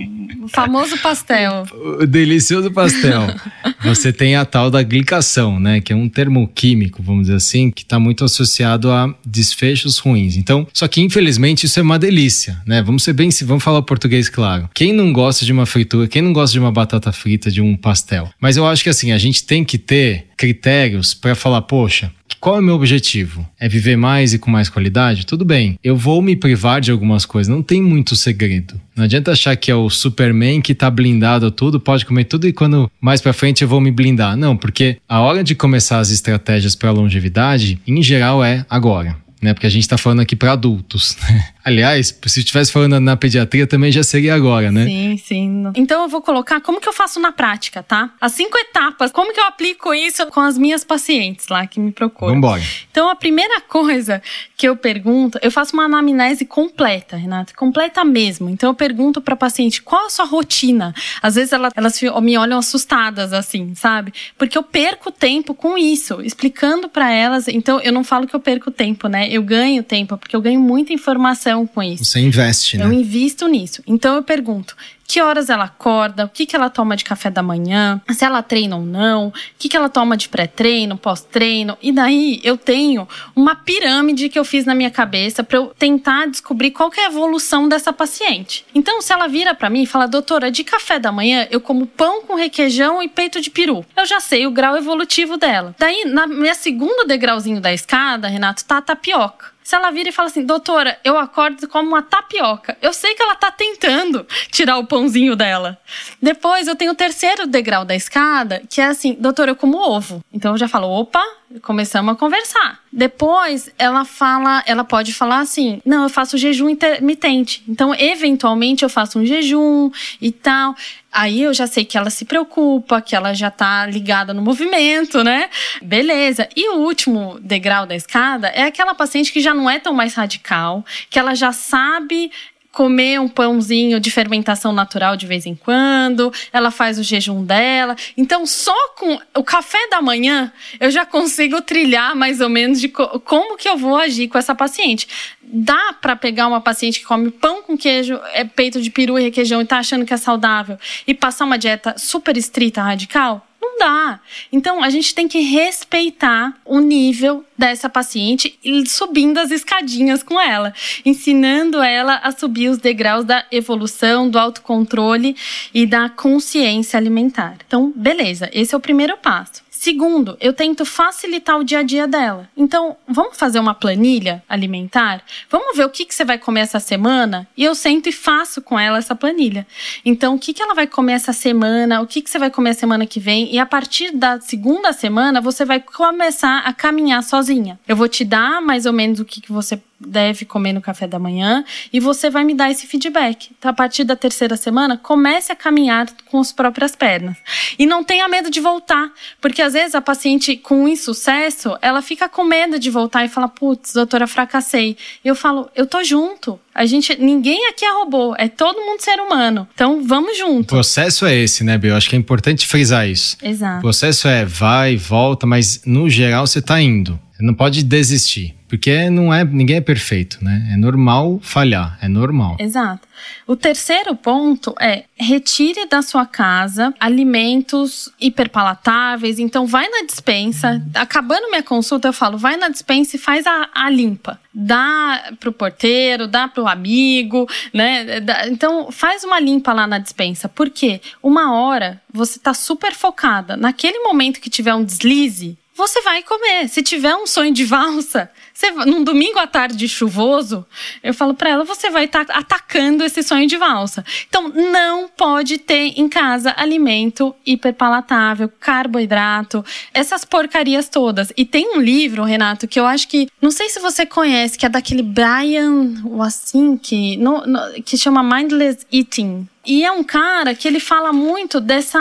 [0.42, 1.64] o famoso pastel.
[1.72, 3.34] O delicioso pastel.
[3.82, 5.80] você tem a tal da glicação, né?
[5.80, 10.36] Que é um termo químico, vamos dizer assim, que está muito associado a desfechos ruins.
[10.36, 12.82] Então, só que infelizmente isso é uma delícia, né?
[12.82, 14.68] Vamos ser bem, vamos falar português claro.
[14.74, 17.74] Quem não gosta de uma fritura, quem não gosta de uma batata frita, de um
[17.74, 18.28] pastel?
[18.38, 22.56] Mas eu acho que assim, a gente tem que ter critérios para falar, poxa, qual
[22.56, 23.46] é o meu objetivo?
[23.58, 25.26] É viver mais e com mais qualidade?
[25.26, 28.80] Tudo bem, eu vou me privar de algumas coisas, não tem muito segredo.
[28.94, 32.46] Não adianta achar que é o Superman que tá blindado a tudo, pode comer tudo
[32.46, 34.36] e quando mais para frente eu vou me blindar.
[34.36, 39.25] Não, porque a hora de começar as estratégias para longevidade, em geral, é agora.
[39.40, 41.16] Né, porque a gente está falando aqui para adultos.
[41.16, 41.48] Né?
[41.62, 44.84] Aliás, se estivesse falando na pediatria, também já seria agora, né?
[44.86, 45.72] Sim, sim.
[45.74, 48.10] Então eu vou colocar como que eu faço na prática, tá?
[48.20, 51.90] As cinco etapas, como que eu aplico isso com as minhas pacientes lá que me
[51.90, 52.34] procuram.
[52.34, 52.62] Vambora.
[52.90, 54.22] Então a primeira coisa
[54.56, 58.48] que eu pergunto, eu faço uma anamnese completa, Renata, completa mesmo.
[58.48, 60.94] Então eu pergunto para paciente qual a sua rotina.
[61.20, 64.14] Às vezes elas, elas me olham assustadas assim, sabe?
[64.38, 67.48] Porque eu perco tempo com isso, explicando para elas.
[67.48, 69.25] Então eu não falo que eu perco tempo, né?
[69.30, 72.04] Eu ganho tempo porque eu ganho muita informação com isso.
[72.04, 72.84] Você investe, né?
[72.84, 73.82] Eu invisto nisso.
[73.86, 77.42] Então eu pergunto: que horas ela acorda, o que, que ela toma de café da
[77.42, 81.76] manhã, se ela treina ou não, o que, que ela toma de pré-treino, pós-treino.
[81.80, 86.26] E daí eu tenho uma pirâmide que eu fiz na minha cabeça para eu tentar
[86.26, 88.64] descobrir qual é a evolução dessa paciente.
[88.74, 91.86] Então, se ela vira para mim e fala, doutora, de café da manhã eu como
[91.86, 93.84] pão com requeijão e peito de peru.
[93.96, 95.74] Eu já sei o grau evolutivo dela.
[95.78, 99.55] Daí, na minha segunda degrauzinho da escada, Renato, tá a tapioca.
[99.66, 102.78] Se ela vira e fala assim, doutora, eu acordo como uma tapioca.
[102.80, 105.76] Eu sei que ela tá tentando tirar o pãozinho dela.
[106.22, 110.24] Depois eu tenho o terceiro degrau da escada, que é assim, doutora, eu como ovo.
[110.32, 111.20] Então eu já falo, opa,
[111.62, 112.80] começamos a conversar.
[112.92, 117.62] Depois ela fala, ela pode falar assim: "Não, eu faço jejum intermitente".
[117.68, 120.74] Então, eventualmente eu faço um jejum e tal.
[121.18, 125.24] Aí eu já sei que ela se preocupa, que ela já tá ligada no movimento,
[125.24, 125.48] né?
[125.80, 126.46] Beleza.
[126.54, 130.12] E o último degrau da escada é aquela paciente que já não é tão mais
[130.12, 132.30] radical, que ela já sabe
[132.76, 137.96] comer um pãozinho de fermentação natural de vez em quando, ela faz o jejum dela.
[138.18, 142.90] Então, só com o café da manhã, eu já consigo trilhar mais ou menos de
[142.90, 145.08] co como que eu vou agir com essa paciente.
[145.42, 149.22] Dá para pegar uma paciente que come pão com queijo, é peito de peru e
[149.22, 153.45] requeijão e tá achando que é saudável e passar uma dieta super estrita, radical?
[153.76, 154.20] Não dá.
[154.50, 160.40] Então, a gente tem que respeitar o nível dessa paciente e subindo as escadinhas com
[160.40, 160.72] ela,
[161.04, 165.36] ensinando ela a subir os degraus da evolução, do autocontrole
[165.74, 167.56] e da consciência alimentar.
[167.66, 169.65] Então, beleza, esse é o primeiro passo.
[169.78, 172.48] Segundo, eu tento facilitar o dia a dia dela.
[172.56, 175.22] Então, vamos fazer uma planilha alimentar?
[175.50, 177.46] Vamos ver o que, que você vai comer essa semana?
[177.54, 179.66] E eu sento e faço com ela essa planilha.
[180.02, 182.00] Então, o que, que ela vai comer essa semana?
[182.00, 183.54] O que, que você vai comer a semana que vem?
[183.54, 187.78] E a partir da segunda semana, você vai começar a caminhar sozinha.
[187.86, 191.06] Eu vou te dar mais ou menos o que, que você deve comer no café
[191.06, 193.50] da manhã e você vai me dar esse feedback.
[193.58, 197.36] Então, a partir da terceira semana, comece a caminhar com as próprias pernas.
[197.78, 202.28] E não tenha medo de voltar, porque às vezes a paciente com insucesso, ela fica
[202.28, 204.96] com medo de voltar e fala: "Putz, doutora, fracassei".
[205.24, 206.60] E eu falo: "Eu tô junto.
[206.74, 209.66] A gente, ninguém aqui é robô, é todo mundo ser humano.
[209.72, 210.64] Então vamos junto.
[210.64, 211.96] O processo é esse, né, Bel?
[211.96, 213.38] Acho que é importante frisar isso.
[213.42, 213.78] Exato.
[213.78, 217.18] O processo é vai, volta, mas no geral você tá indo.
[217.40, 220.70] Não pode desistir, porque não é, ninguém é perfeito, né?
[220.72, 222.56] É normal falhar, é normal.
[222.58, 223.06] Exato.
[223.46, 229.38] O terceiro ponto é retire da sua casa alimentos hiperpalatáveis.
[229.38, 230.82] Então, vai na dispensa.
[230.94, 234.40] Acabando minha consulta, eu falo, vai na dispensa e faz a, a limpa.
[234.52, 238.18] Dá pro porteiro, dá pro amigo, né?
[238.48, 240.48] Então, faz uma limpa lá na dispensa.
[240.48, 243.56] Porque uma hora você tá super focada.
[243.56, 246.68] Naquele momento que tiver um deslize, você vai comer.
[246.68, 250.64] Se tiver um sonho de valsa, você, num domingo à tarde chuvoso,
[251.02, 254.02] eu falo para ela, você vai estar tá atacando esse sonho de valsa.
[254.26, 259.62] Então, não pode ter em casa alimento hiperpalatável, carboidrato,
[259.92, 261.30] essas porcarias todas.
[261.36, 264.64] E tem um livro, Renato, que eu acho que, não sei se você conhece, que
[264.64, 265.92] é daquele Brian
[266.24, 269.46] assim que, no, no, que chama Mindless Eating.
[269.66, 271.98] E é um cara que ele fala muito dessa.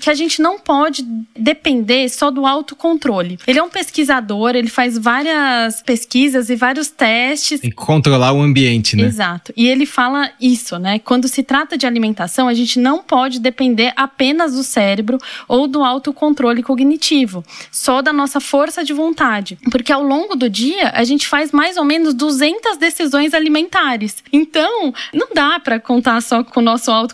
[0.00, 1.02] que a gente não pode
[1.36, 3.38] depender só do autocontrole.
[3.46, 7.60] Ele é um pesquisador, ele faz várias pesquisas e vários testes.
[7.60, 9.04] Que controlar o ambiente, né?
[9.04, 9.52] Exato.
[9.56, 10.98] E ele fala isso, né?
[10.98, 15.82] Quando se trata de alimentação, a gente não pode depender apenas do cérebro ou do
[15.82, 19.58] autocontrole cognitivo, só da nossa força de vontade.
[19.70, 24.16] Porque ao longo do dia, a gente faz mais ou menos 200 decisões alimentares.
[24.32, 27.05] Então, não dá para contar só com o nosso autocontrole.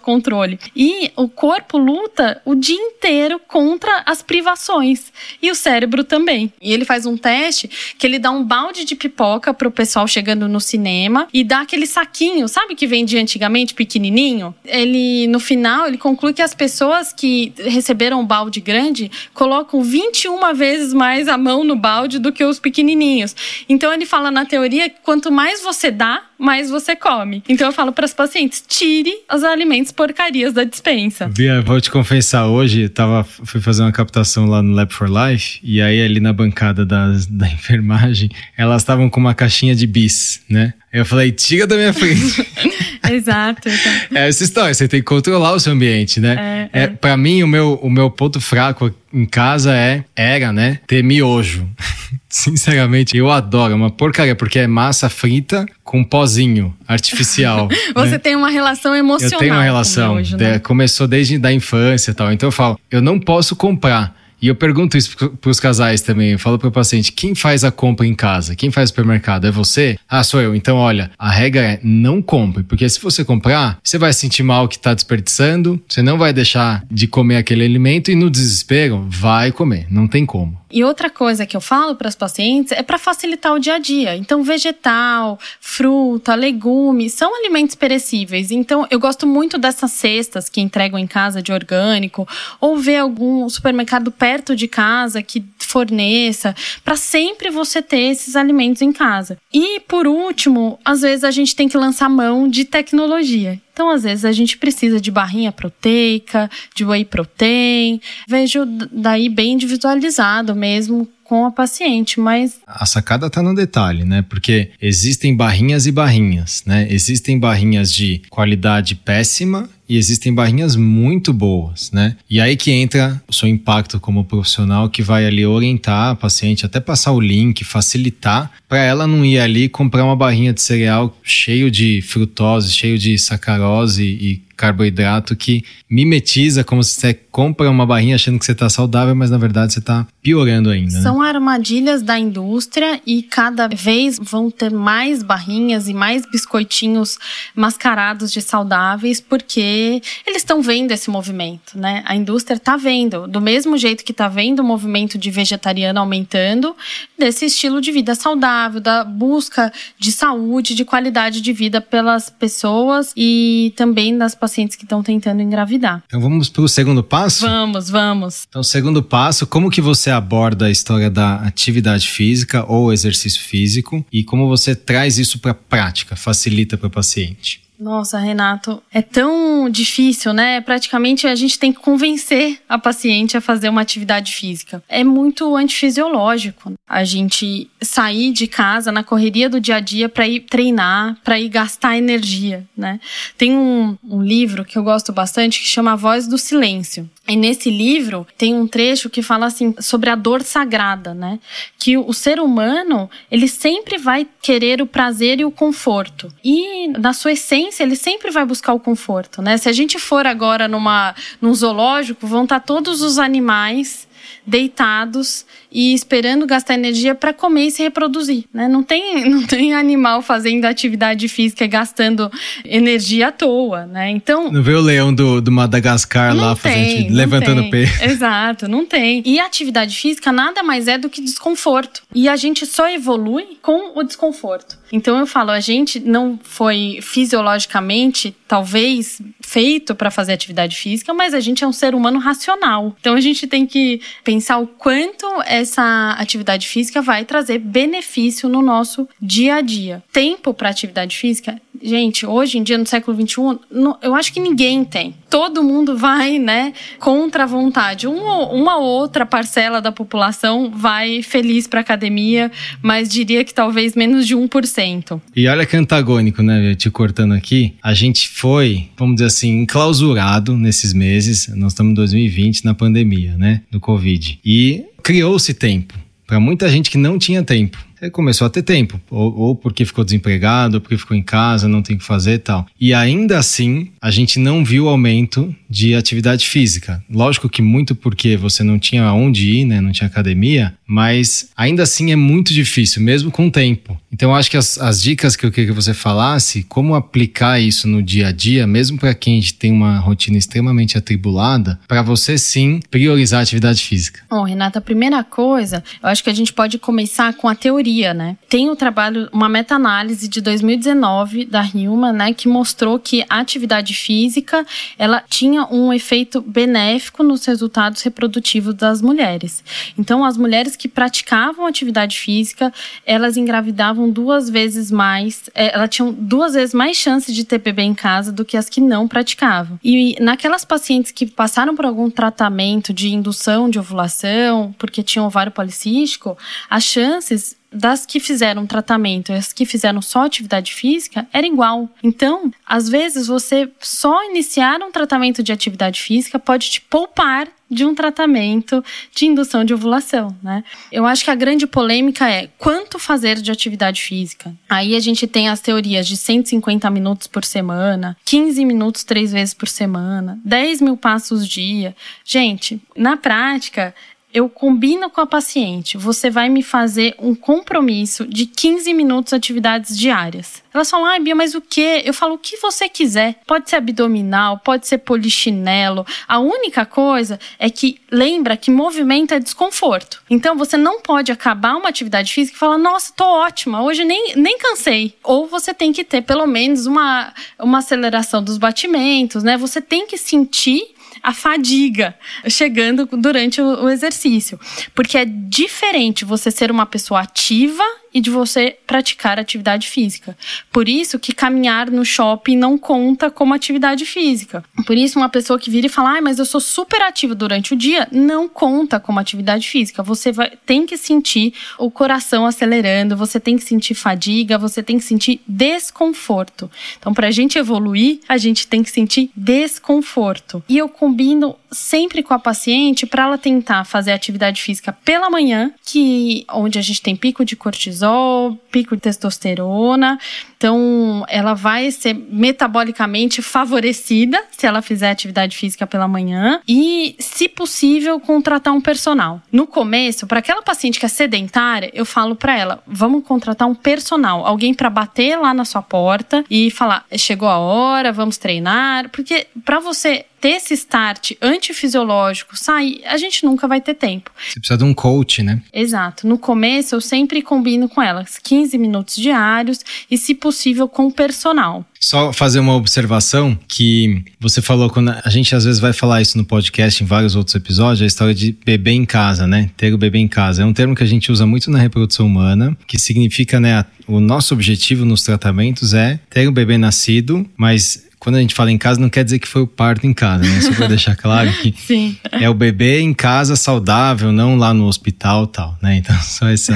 [0.75, 5.13] E o corpo luta o dia inteiro contra as privações.
[5.41, 6.53] E o cérebro também.
[6.61, 10.49] E ele faz um teste que ele dá um balde de pipoca pro pessoal chegando
[10.49, 14.55] no cinema e dá aquele saquinho, sabe que vendia antigamente, pequenininho?
[14.65, 20.55] Ele, no final, ele conclui que as pessoas que receberam um balde grande colocam 21
[20.55, 23.35] vezes mais a mão no balde do que os pequenininhos.
[23.69, 27.43] Então ele fala na teoria que quanto mais você dá, mais você come.
[27.49, 31.29] Então eu falo para as pacientes: tire os alimentos porcarias da dispensa.
[31.29, 35.61] Bia, vou te confessar, hoje tava, fui fazer uma captação lá no Lab for Life,
[35.63, 40.41] e aí ali na bancada da, da enfermagem, elas estavam com uma caixinha de bis,
[40.49, 40.75] né?
[40.93, 42.47] Eu falei, tira da minha frente.
[43.11, 44.15] exato, exato.
[44.15, 46.69] É essa história, você tem que controlar o seu ambiente, né?
[46.73, 46.83] É, é.
[46.83, 51.03] é para mim, o meu, o meu ponto fraco em casa é, era, né, ter
[51.03, 51.67] miojo.
[52.29, 57.69] Sinceramente, eu adoro, é uma porcaria, porque é massa frita com pozinho artificial.
[57.95, 58.19] Você né?
[58.19, 59.35] tem uma relação emocional.
[59.35, 60.59] Eu tenho uma relação, né?
[60.59, 62.33] começou desde da infância e tal.
[62.33, 66.33] Então eu falo, eu não posso comprar e eu pergunto isso para os casais também.
[66.33, 68.57] Eu falo para o paciente: quem faz a compra em casa?
[68.57, 69.47] Quem faz o supermercado?
[69.47, 69.97] É você?
[70.09, 70.53] Ah, sou eu.
[70.57, 74.67] Então, olha, a regra é não compre, porque se você comprar, você vai sentir mal
[74.67, 79.53] que está desperdiçando, você não vai deixar de comer aquele alimento e no desespero vai
[79.53, 79.87] comer.
[79.89, 80.61] Não tem como.
[80.73, 83.79] E outra coisa que eu falo para as pacientes é para facilitar o dia a
[83.79, 84.17] dia.
[84.17, 88.51] Então, vegetal, fruta, legumes são alimentos perecíveis.
[88.51, 92.27] Então, eu gosto muito dessas cestas que entregam em casa de orgânico,
[92.59, 96.55] ou ver algum supermercado perto de casa que forneça,
[96.85, 99.39] para sempre você ter esses alimentos em casa.
[99.53, 103.61] E por último, às vezes a gente tem que lançar mão de tecnologia.
[103.73, 108.01] Então, às vezes, a gente precisa de barrinha proteica, de whey protein.
[108.29, 114.23] Vejo daí bem individualizado mesmo com a paciente, mas a sacada está no detalhe, né?
[114.29, 116.87] Porque existem barrinhas e barrinhas, né?
[116.91, 122.17] Existem barrinhas de qualidade péssima e existem barrinhas muito boas, né?
[122.31, 126.65] E aí que entra o seu impacto como profissional que vai ali orientar a paciente,
[126.65, 131.15] até passar o link, facilitar para ela não ir ali comprar uma barrinha de cereal
[131.23, 137.87] cheio de frutose, cheio de sacarose e carboidrato que mimetiza como se você compra uma
[137.87, 140.93] barrinha achando que você está saudável, mas na verdade você está piorando ainda.
[140.93, 141.03] Né?
[141.03, 147.19] São armadilhas da indústria e cada vez vão ter mais barrinhas e mais biscoitinhos
[147.55, 152.03] mascarados de saudáveis porque eles estão vendo esse movimento, né?
[152.07, 156.77] A indústria está vendo, do mesmo jeito que está vendo o movimento de vegetariano aumentando,
[157.19, 163.13] desse estilo de vida saudável, da busca de saúde, de qualidade de vida pelas pessoas
[163.17, 166.05] e também das pacientes pacientes que estão tentando engravidar.
[166.07, 167.47] Então vamos para o segundo passo?
[167.47, 168.47] Vamos, vamos.
[168.49, 174.05] Então, segundo passo, como que você aborda a história da atividade física ou exercício físico
[174.13, 177.63] e como você traz isso para a prática, facilita para o paciente?
[177.79, 180.61] Nossa, Renato, é tão difícil, né?
[180.61, 184.83] Praticamente a gente tem que convencer a paciente a fazer uma atividade física.
[184.89, 190.29] É muito antifisiológico a gente sair de casa na correria do dia a dia para
[190.29, 193.01] ir treinar, para ir gastar energia, né?
[193.37, 197.11] Tem um, um livro que eu gosto bastante que chama A Voz do Silêncio.
[197.27, 201.39] E nesse livro tem um trecho que fala assim sobre a dor sagrada, né?
[201.79, 206.29] Que o ser humano, ele sempre vai querer o prazer e o conforto.
[206.45, 209.57] E na sua essência, ele sempre vai buscar o conforto, né?
[209.57, 214.09] Se a gente for agora numa num zoológico, vão estar todos os animais
[214.47, 218.69] deitados e esperando gastar energia para comer e se reproduzir, né?
[218.69, 222.31] Não tem, não tem animal fazendo atividade física e gastando
[222.65, 224.11] energia à toa, né?
[224.11, 227.93] Então não vê o leão do, do Madagascar lá tem, fazendo, levantando peso.
[228.05, 229.23] Exato, não tem.
[229.25, 232.03] E atividade física nada mais é do que desconforto.
[232.15, 234.83] E a gente só evolui com o desconforto.
[234.93, 241.33] Então eu falo, a gente não foi fisiologicamente, talvez, feito para fazer atividade física, mas
[241.33, 242.95] a gente é um ser humano racional.
[243.01, 245.27] Então a gente tem que pensar o quanto
[245.63, 250.03] essa atividade física vai trazer benefício no nosso dia a dia.
[250.13, 253.59] Tempo para atividade física, gente, hoje em dia no século XXI,
[254.03, 255.15] eu acho que ninguém tem.
[255.29, 258.07] Todo mundo vai, né, contra a vontade.
[258.07, 262.51] Uma, uma outra parcela da população vai feliz para academia,
[262.81, 265.21] mas diria que talvez menos de 1%.
[265.35, 266.75] E olha que antagônico, né?
[266.75, 267.75] Te cortando aqui.
[267.83, 271.49] A gente foi, vamos dizer assim, enclausurado nesses meses.
[271.57, 273.63] Nós estamos em 2020 na pandemia, né?
[273.71, 274.39] Do Covid.
[274.45, 275.95] E criou-se tempo.
[276.27, 280.05] Para muita gente que não tinha tempo começou a ter tempo, ou, ou, porque ficou
[280.05, 282.67] desempregado, ou porque ficou em casa, não tem o que fazer e tal.
[282.81, 287.03] E ainda assim, a gente não viu aumento de atividade física.
[287.09, 291.85] Lógico que muito porque você não tinha aonde ir, né, não tinha academia, mas ainda
[291.85, 293.99] assim é muito difícil, mesmo com tempo.
[294.13, 297.89] Então acho que as, as dicas que eu queria que você falasse, como aplicar isso
[297.89, 302.81] no dia a dia, mesmo para quem tem uma rotina extremamente atribulada, para você sim
[302.91, 304.21] priorizar a atividade física.
[304.29, 307.92] Bom, Renata, a primeira coisa, eu acho que a gente pode começar com a teoria
[308.15, 308.37] né?
[308.49, 313.41] Tem o um trabalho, uma meta-análise de 2019 da Human, né, que mostrou que a
[313.41, 314.65] atividade física,
[314.99, 319.63] ela tinha um efeito benéfico nos resultados reprodutivos das mulheres.
[319.99, 322.73] Então, as mulheres que praticavam atividade física,
[323.05, 327.83] elas engravidavam duas vezes mais, é, elas tinham duas vezes mais chances de ter bebê
[327.83, 329.79] em casa do que as que não praticavam.
[329.85, 335.53] E naquelas pacientes que passaram por algum tratamento de indução de ovulação, porque tinham ovário
[335.53, 336.37] policístico,
[336.71, 341.89] as chances das que fizeram tratamento e as que fizeram só atividade física era igual.
[342.03, 347.87] Então, às vezes, você só iniciar um tratamento de atividade física pode te poupar de
[347.87, 350.63] um tratamento de indução de ovulação, né?
[350.93, 354.55] Eu acho que a grande polêmica é quanto fazer de atividade física.
[354.69, 359.55] Aí a gente tem as teorias de 150 minutos por semana, 15 minutos três vezes
[359.55, 361.97] por semana, 10 mil passos dia.
[362.23, 363.95] Gente, na prática,
[364.33, 369.97] eu combino com a paciente, você vai me fazer um compromisso de 15 minutos atividades
[369.97, 370.63] diárias.
[370.73, 372.03] Elas falam, ai, Bia, mas o que?
[372.05, 373.41] Eu falo, o que você quiser.
[373.47, 376.07] Pode ser abdominal, pode ser polichinelo.
[376.27, 380.23] A única coisa é que lembra que movimento é desconforto.
[380.31, 384.35] Então você não pode acabar uma atividade física e falar, nossa, tô ótima, hoje nem,
[384.37, 385.15] nem cansei.
[385.23, 389.59] Ou você tem que ter pelo menos uma, uma aceleração dos batimentos, né?
[389.59, 392.15] Você tem que sentir a fadiga
[392.49, 394.59] chegando durante o, exercício.
[394.95, 400.37] Porque é diferente você ser uma pessoa ativa e de você praticar atividade física.
[400.71, 404.65] Por isso que caminhar no shopping não conta como atividade física.
[404.87, 407.73] Por isso uma pessoa que vira e fala: "Ah, mas eu sou super ativa durante
[407.73, 410.03] o dia", não conta como atividade física.
[410.03, 414.99] Você vai, tem que sentir o coração acelerando, você tem que sentir fadiga, você tem
[414.99, 416.71] que sentir desconforto.
[416.99, 420.63] Então, para a gente evoluir, a gente tem que sentir desconforto.
[420.69, 425.73] E eu combino sempre com a paciente para ela tentar fazer atividade física pela manhã,
[425.85, 430.19] que onde a gente tem pico de cortisol pico de testosterona.
[430.57, 437.49] Então, ela vai ser metabolicamente favorecida se ela fizer atividade física pela manhã e, se
[437.49, 439.43] possível, contratar um personal.
[439.53, 443.75] No começo, para aquela paciente que é sedentária, eu falo para ela: vamos contratar um
[443.75, 449.11] personal, alguém para bater lá na sua porta e falar: chegou a hora, vamos treinar,
[449.11, 454.29] porque para você ter esse start antifisiológico, sair, a gente nunca vai ter tempo.
[454.37, 455.63] Você precisa de um coach, né?
[455.73, 456.27] Exato.
[456.27, 459.79] No começo, eu sempre combino com elas 15 minutos diários
[460.11, 461.87] e, se possível, com o personal.
[462.01, 466.37] Só fazer uma observação que você falou quando a gente às vezes vai falar isso
[466.37, 469.71] no podcast em vários outros episódios, a história de bebê em casa, né?
[469.77, 470.65] Ter o bebê em casa.
[470.65, 474.19] É um termo que a gente usa muito na reprodução humana, que significa, né, o
[474.19, 478.79] nosso objetivo nos tratamentos é ter o bebê nascido, mas quando a gente fala em
[478.79, 480.61] casa, não quer dizer que foi o parto em casa, né?
[480.61, 482.17] Só pra deixar claro que Sim.
[482.31, 485.97] é o bebê em casa saudável, não lá no hospital tal, né?
[485.97, 486.73] Então, só essa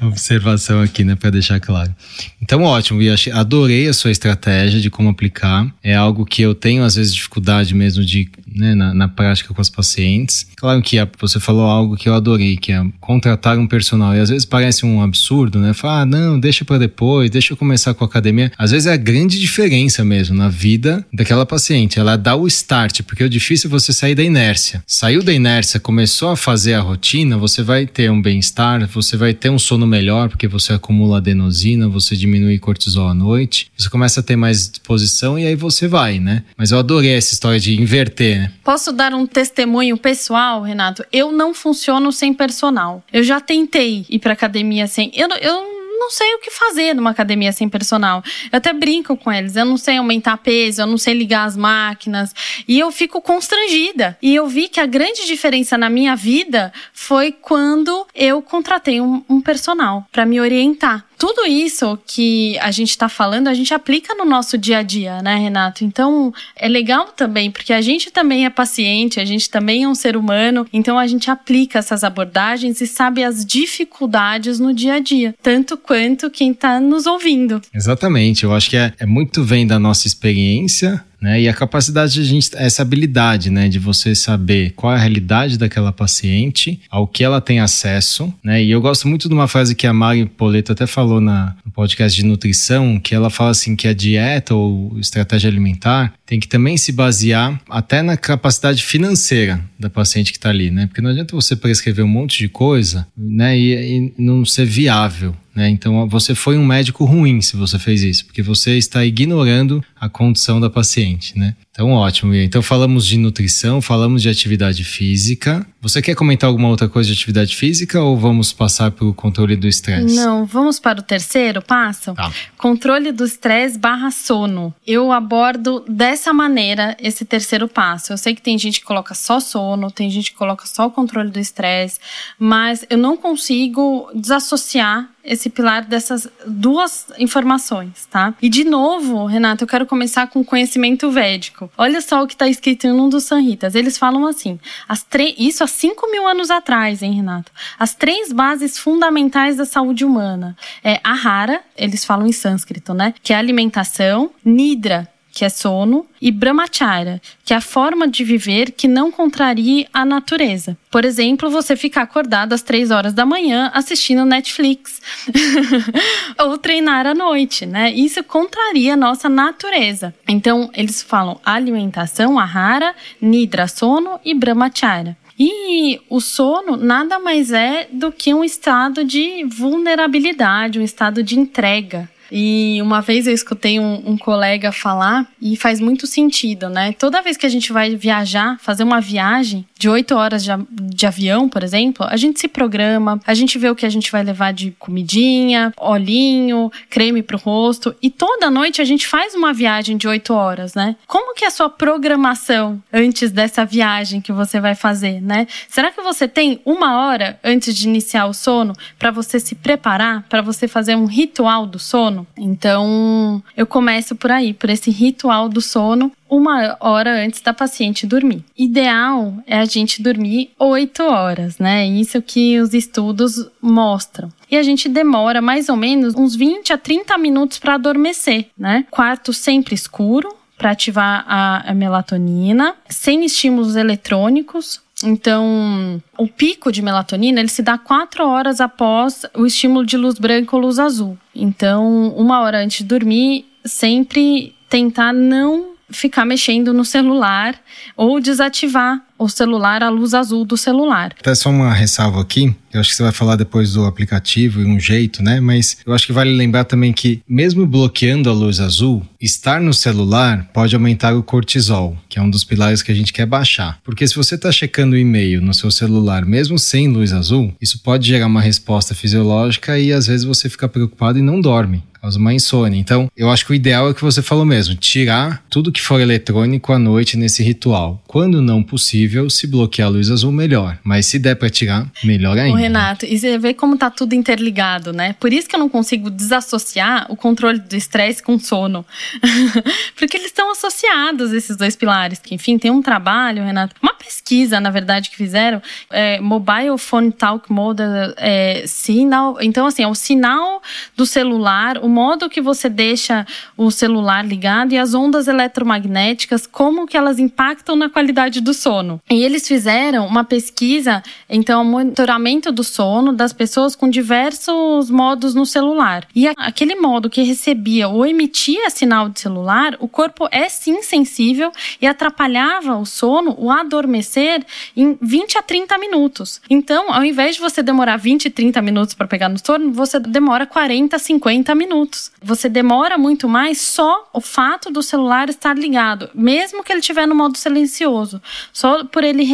[0.00, 1.14] observação aqui, né?
[1.14, 1.94] Pra deixar claro.
[2.40, 5.70] Então, ótimo, e adorei a sua estratégia de como aplicar.
[5.82, 9.60] É algo que eu tenho, às vezes, dificuldade mesmo de, né, na, na prática com
[9.60, 10.46] as pacientes.
[10.56, 14.16] Claro que você falou algo que eu adorei, que é contratar um personal.
[14.16, 15.74] E às vezes parece um absurdo, né?
[15.74, 18.50] Falar, ah, não, deixa para depois, deixa eu começar com a academia.
[18.56, 21.98] Às vezes é a grande diferença mesmo na vida vida daquela paciente.
[21.98, 24.82] Ela dá o start, porque o difícil é você sair da inércia.
[24.86, 29.34] Saiu da inércia, começou a fazer a rotina, você vai ter um bem-estar, você vai
[29.34, 34.20] ter um sono melhor, porque você acumula adenosina, você diminui cortisol à noite, você começa
[34.20, 36.44] a ter mais disposição e aí você vai, né?
[36.56, 38.52] Mas eu adorei essa história de inverter, né?
[38.62, 41.04] Posso dar um testemunho pessoal, Renato?
[41.12, 43.02] Eu não funciono sem personal.
[43.12, 45.10] Eu já tentei ir pra academia sem.
[45.14, 48.22] Eu, eu não sei o que fazer numa academia sem personal.
[48.52, 51.56] Eu até brinco com eles, eu não sei aumentar peso, eu não sei ligar as
[51.56, 52.34] máquinas.
[52.66, 54.16] E eu fico constrangida.
[54.22, 59.24] E eu vi que a grande diferença na minha vida foi quando eu contratei um,
[59.28, 64.14] um personal para me orientar tudo isso que a gente está falando, a gente aplica
[64.14, 65.84] no nosso dia a dia, né, Renato?
[65.84, 69.96] Então, é legal também, porque a gente também é paciente, a gente também é um
[69.96, 74.98] ser humano, então a gente aplica essas abordagens e sabe as dificuldades no dia a
[75.00, 77.60] dia, tanto quanto quem está nos ouvindo.
[77.74, 81.42] Exatamente, eu acho que é, é muito vem da nossa experiência, né?
[81.42, 84.98] E a capacidade de a gente, essa habilidade, né, de você saber qual é a
[84.98, 88.62] realidade daquela paciente, ao que ela tem acesso, né?
[88.62, 91.72] E eu gosto muito de uma frase que a Mari Poleto até falou na, no
[91.72, 96.48] podcast de nutrição, que ela fala assim que a dieta ou estratégia alimentar tem que
[96.48, 100.86] também se basear até na capacidade financeira da paciente que está ali, né?
[100.86, 105.34] Porque não adianta você prescrever um monte de coisa, né, e, e não ser viável,
[105.58, 105.68] né?
[105.68, 110.08] Então você foi um médico ruim se você fez isso, porque você está ignorando a
[110.08, 111.56] condição da paciente, né?
[111.72, 112.34] Então ótimo.
[112.34, 115.66] Então falamos de nutrição, falamos de atividade física.
[115.80, 119.56] Você quer comentar alguma outra coisa de atividade física ou vamos passar para o controle
[119.56, 120.14] do estresse?
[120.14, 122.14] Não, vamos para o terceiro passo.
[122.14, 122.32] Tá.
[122.56, 124.74] Controle do estresse barra sono.
[124.84, 128.12] Eu abordo dessa maneira esse terceiro passo.
[128.12, 130.90] Eu sei que tem gente que coloca só sono, tem gente que coloca só o
[130.90, 131.98] controle do estresse,
[132.38, 138.34] mas eu não consigo desassociar esse pilar dessas duas informações, tá?
[138.40, 141.70] E de novo, Renato, eu quero começar com conhecimento védico.
[141.76, 143.74] Olha só o que está escrito em um dos Sanhitas.
[143.74, 144.58] Eles falam assim:
[144.88, 145.06] as
[145.36, 147.52] isso há 5 mil anos atrás, hein, Renato?
[147.78, 153.14] As três bases fundamentais da saúde humana é ahara, eles falam em sânscrito, né?
[153.22, 155.08] Que é alimentação, nidra,
[155.38, 160.04] que é sono, e brahmacharya, que é a forma de viver que não contrarie a
[160.04, 160.76] natureza.
[160.90, 165.00] Por exemplo, você ficar acordado às três horas da manhã assistindo Netflix
[166.44, 167.92] ou treinar à noite, né?
[167.92, 170.12] Isso contraria a nossa natureza.
[170.26, 175.16] Então, eles falam alimentação, ahara, nidra, sono e brahmacharya.
[175.38, 181.38] E o sono nada mais é do que um estado de vulnerabilidade, um estado de
[181.38, 182.10] entrega.
[182.30, 186.92] E uma vez eu escutei um, um, colega falar, e faz muito sentido, né?
[186.92, 191.06] Toda vez que a gente vai viajar, fazer uma viagem de oito horas de, de
[191.06, 194.22] avião, por exemplo, a gente se programa, a gente vê o que a gente vai
[194.22, 199.96] levar de comidinha, olhinho, creme pro rosto, e toda noite a gente faz uma viagem
[199.96, 200.96] de oito horas, né?
[201.06, 205.46] Como que é a sua programação antes dessa viagem que você vai fazer, né?
[205.68, 210.24] Será que você tem uma hora antes de iniciar o sono para você se preparar,
[210.28, 212.08] para você fazer um ritual do sono?
[212.08, 212.26] sono.
[212.36, 218.06] Então, eu começo por aí, por esse ritual do sono, uma hora antes da paciente
[218.06, 218.44] dormir.
[218.56, 221.86] Ideal é a gente dormir oito horas, né?
[221.86, 224.30] Isso que os estudos mostram.
[224.50, 228.84] E a gente demora mais ou menos uns 20 a 30 minutos para adormecer, né?
[228.90, 237.38] Quarto sempre escuro, para ativar a, melatonina, sem estímulos eletrônicos, então, o pico de melatonina
[237.38, 241.16] ele se dá quatro horas após o estímulo de luz branca ou luz azul.
[241.34, 247.54] Então, uma hora antes de dormir, sempre tentar não ficar mexendo no celular
[247.96, 251.12] ou desativar o celular, a luz azul do celular.
[251.18, 254.64] Até só uma ressalva aqui, eu acho que você vai falar depois do aplicativo e
[254.64, 255.40] um jeito, né?
[255.40, 259.74] Mas eu acho que vale lembrar também que, mesmo bloqueando a luz azul, estar no
[259.74, 263.80] celular pode aumentar o cortisol, que é um dos pilares que a gente quer baixar.
[263.82, 267.80] Porque se você está checando o e-mail no seu celular, mesmo sem luz azul, isso
[267.82, 272.18] pode gerar uma resposta fisiológica e às vezes você fica preocupado e não dorme causa
[272.18, 272.78] uma insônia.
[272.78, 275.80] Então, eu acho que o ideal é o que você falou mesmo, tirar tudo que
[275.80, 278.02] for eletrônico à noite nesse ritual.
[278.06, 280.78] Quando não possível, se bloquear a luz azul, melhor.
[280.82, 282.56] Mas se der para tirar, melhor ainda.
[282.56, 285.14] Ô, Renato, e você vê como tá tudo interligado, né?
[285.20, 288.84] Por isso que eu não consigo desassociar o controle do estresse com sono.
[289.96, 292.18] Porque eles estão associados, esses dois pilares.
[292.18, 297.12] Que, enfim, tem um trabalho, Renato, uma pesquisa, na verdade, que fizeram, é, Mobile Phone
[297.12, 297.82] Talk Mode
[298.16, 299.36] é, sinal.
[299.40, 300.62] Então, assim, é o sinal
[300.96, 303.26] do celular, o modo que você deixa
[303.56, 309.00] o celular ligado e as ondas eletromagnéticas, como que elas impactam na qualidade do sono.
[309.10, 315.44] E eles fizeram uma pesquisa, então, monitoramento do sono das pessoas com diversos modos no
[315.44, 316.06] celular.
[316.14, 321.50] E aquele modo que recebia ou emitia sinal de celular, o corpo é sim sensível
[321.82, 324.46] e atrapalhava o sono, o adormecer,
[324.76, 326.40] em 20 a 30 minutos.
[326.48, 330.46] Então, ao invés de você demorar 20, 30 minutos para pegar no sono, você demora
[330.46, 331.77] 40, 50 minutos.
[332.22, 337.06] Você demora muito mais só o fato do celular estar ligado, mesmo que ele estiver
[337.06, 338.20] no modo silencioso,
[338.52, 339.24] só por ele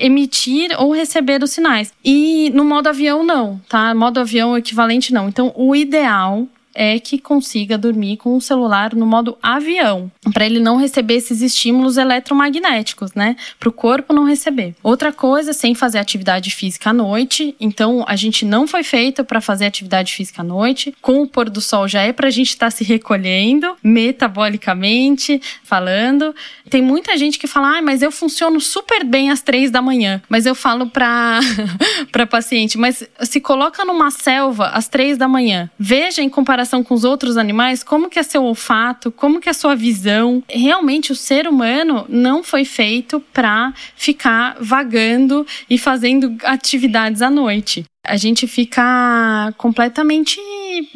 [0.00, 1.92] emitir ou receber os sinais.
[2.04, 3.94] E no modo avião, não, tá?
[3.94, 5.28] Modo avião equivalente, não.
[5.28, 10.60] Então, o ideal é que consiga dormir com o celular no modo avião, para ele
[10.60, 13.36] não receber esses estímulos eletromagnéticos, né?
[13.58, 14.74] Para o corpo não receber.
[14.82, 17.54] Outra coisa, sem fazer atividade física à noite.
[17.60, 20.94] Então, a gente não foi feito para fazer atividade física à noite.
[21.00, 25.40] Com o pôr do sol já é para a gente estar tá se recolhendo, metabolicamente
[25.64, 26.34] falando.
[26.72, 30.22] Tem muita gente que fala, ah, mas eu funciono super bem às três da manhã.
[30.28, 31.38] Mas eu falo para
[32.10, 36.82] para paciente, mas se coloca numa selva às três da manhã, veja em comparação comparação
[36.82, 40.42] com os outros animais, como que é seu olfato, como que é sua visão.
[40.48, 47.84] Realmente o ser humano não foi feito para ficar vagando e fazendo atividades à noite
[48.04, 50.38] a gente fica completamente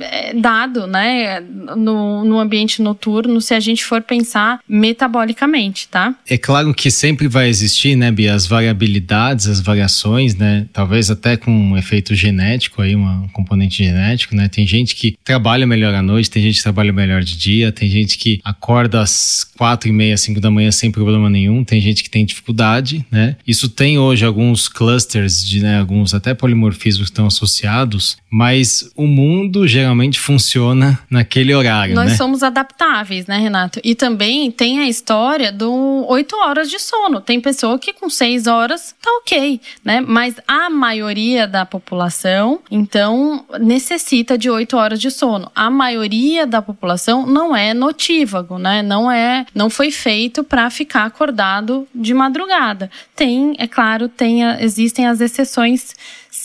[0.00, 6.14] é, dado, né, no, no ambiente noturno, se a gente for pensar metabolicamente, tá?
[6.28, 11.36] É claro que sempre vai existir, né, Bia, as variabilidades, as variações, né, talvez até
[11.36, 16.02] com um efeito genético aí, um componente genético, né, tem gente que trabalha melhor à
[16.02, 19.92] noite, tem gente que trabalha melhor de dia, tem gente que acorda às quatro e
[19.92, 23.96] meia, cinco da manhã sem problema nenhum, tem gente que tem dificuldade, né, isso tem
[23.96, 30.98] hoje alguns clusters de, né, alguns até polimorfismos estão associados, mas o mundo geralmente funciona
[31.10, 31.94] naquele horário.
[31.94, 32.16] Nós né?
[32.16, 33.80] somos adaptáveis, né, Renato?
[33.82, 37.20] E também tem a história do oito horas de sono.
[37.20, 40.00] Tem pessoa que com seis horas tá ok, né?
[40.00, 45.50] Mas a maioria da população, então, necessita de oito horas de sono.
[45.54, 48.82] A maioria da população não é notívago, né?
[48.82, 52.90] Não é, não foi feito para ficar acordado de madrugada.
[53.14, 55.94] Tem, é claro, tem, existem as exceções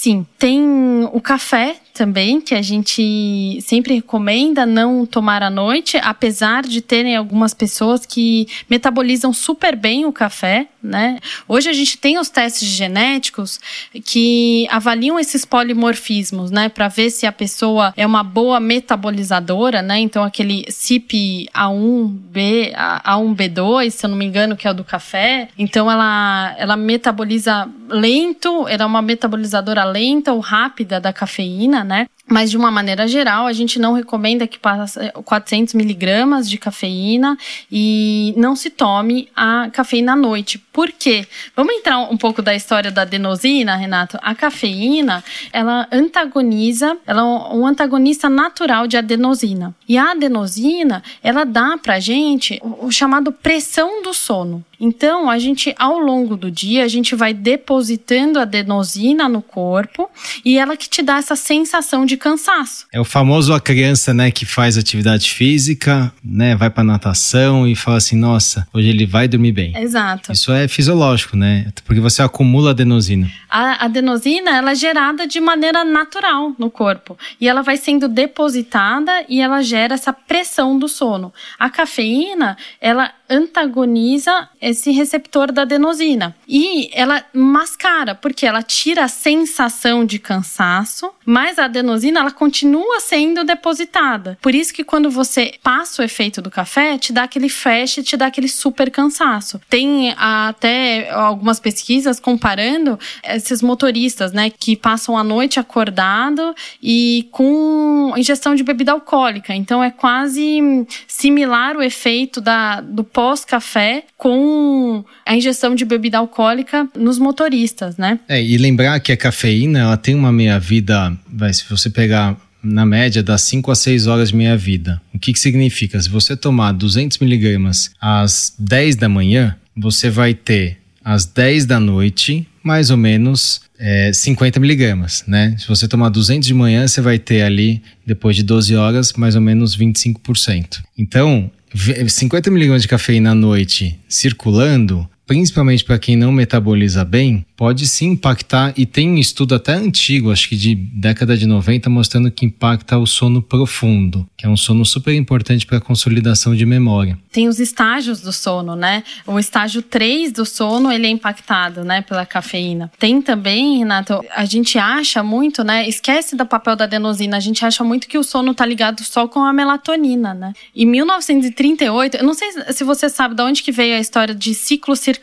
[0.02, 6.64] Sim, tem o café também, que a gente sempre recomenda não tomar à noite, apesar
[6.64, 11.20] de terem algumas pessoas que metabolizam super bem o café, né?
[11.48, 13.60] Hoje a gente tem os testes genéticos
[14.04, 20.00] que avaliam esses polimorfismos, né, para ver se a pessoa é uma boa metabolizadora, né?
[20.00, 22.74] Então aquele CIP A1B,
[23.06, 25.50] A1B2, se eu não me engano, que é o do café.
[25.56, 32.08] Então ela ela metaboliza lento, ela é uma metabolizadora lenta rápida da cafeína, né?
[32.32, 37.38] Mas de uma maneira geral, a gente não recomenda que passe 400 miligramas de cafeína
[37.70, 40.58] e não se tome a cafeína à noite.
[40.58, 41.28] Por quê?
[41.56, 44.18] Vamos entrar um pouco da história da adenosina, Renato?
[44.22, 45.22] A cafeína,
[45.52, 49.76] ela antagoniza, ela é um antagonista natural de adenosina.
[49.88, 54.64] E a adenosina, ela dá pra gente o chamado pressão do sono.
[54.80, 60.10] Então, a gente, ao longo do dia, a gente vai depositando adenosina no corpo
[60.44, 62.86] e ela que te dá essa sensação de cansaço.
[62.92, 67.76] É o famoso a criança, né, que faz atividade física, né, vai para natação e
[67.76, 69.78] fala assim, nossa, hoje ele vai dormir bem.
[69.78, 70.32] Exato.
[70.32, 71.72] Isso é fisiológico, né?
[71.86, 73.30] Porque você acumula adenosina.
[73.50, 79.26] A adenosina, ela é gerada de maneira natural no corpo e ela vai sendo depositada
[79.28, 81.34] e ela gera essa pressão do sono.
[81.60, 86.36] A cafeína, ela antagoniza esse receptor da adenosina.
[86.48, 93.00] E ela mascara, porque ela tira a sensação de cansaço, mas a adenosina ela continua
[93.00, 94.38] sendo depositada.
[94.42, 98.18] Por isso que quando você passa o efeito do café, te dá aquele flash, te
[98.18, 99.62] dá aquele super cansaço.
[99.70, 106.54] Tem até algumas pesquisas comparando esses motoristas, né, que passam a noite acordado
[106.84, 109.56] e com ingestão de bebida alcoólica.
[109.56, 116.90] Então é quase similar o efeito da, do pós-café com a ingestão de bebida alcoólica
[116.98, 118.20] nos motoristas, né?
[118.28, 121.16] É, e lembrar que a cafeína, ela tem uma meia-vida,
[121.54, 125.00] se você pegar na média, das 5 a 6 horas de meia-vida.
[125.14, 126.02] O que, que significa?
[126.02, 131.80] Se você tomar 200 miligramas às 10 da manhã, você vai ter às 10 da
[131.80, 135.56] noite, mais ou menos é, 50 miligramas, né?
[135.60, 139.36] Se você tomar 200 de manhã, você vai ter ali, depois de 12 horas, mais
[139.36, 140.82] ou menos 25%.
[140.98, 147.88] Então, 50 miligramas de cafeína à noite circulando, principalmente para quem não metaboliza bem, pode
[147.88, 152.30] sim impactar e tem um estudo até antigo, acho que de década de 90, mostrando
[152.30, 156.66] que impacta o sono profundo, que é um sono super importante para a consolidação de
[156.66, 157.18] memória.
[157.32, 159.06] Tem os estágios do sono, né?
[159.26, 162.92] O estágio 3 do sono, ele é impactado, né, pela cafeína.
[163.00, 167.64] Tem também, Renato, a gente acha muito, né, esquece do papel da adenosina, a gente
[167.64, 170.52] acha muito que o sono tá ligado só com a melatonina, né?
[170.76, 174.54] Em 1938, eu não sei se você sabe de onde que veio a história de
[174.54, 175.21] ciclo circadiano.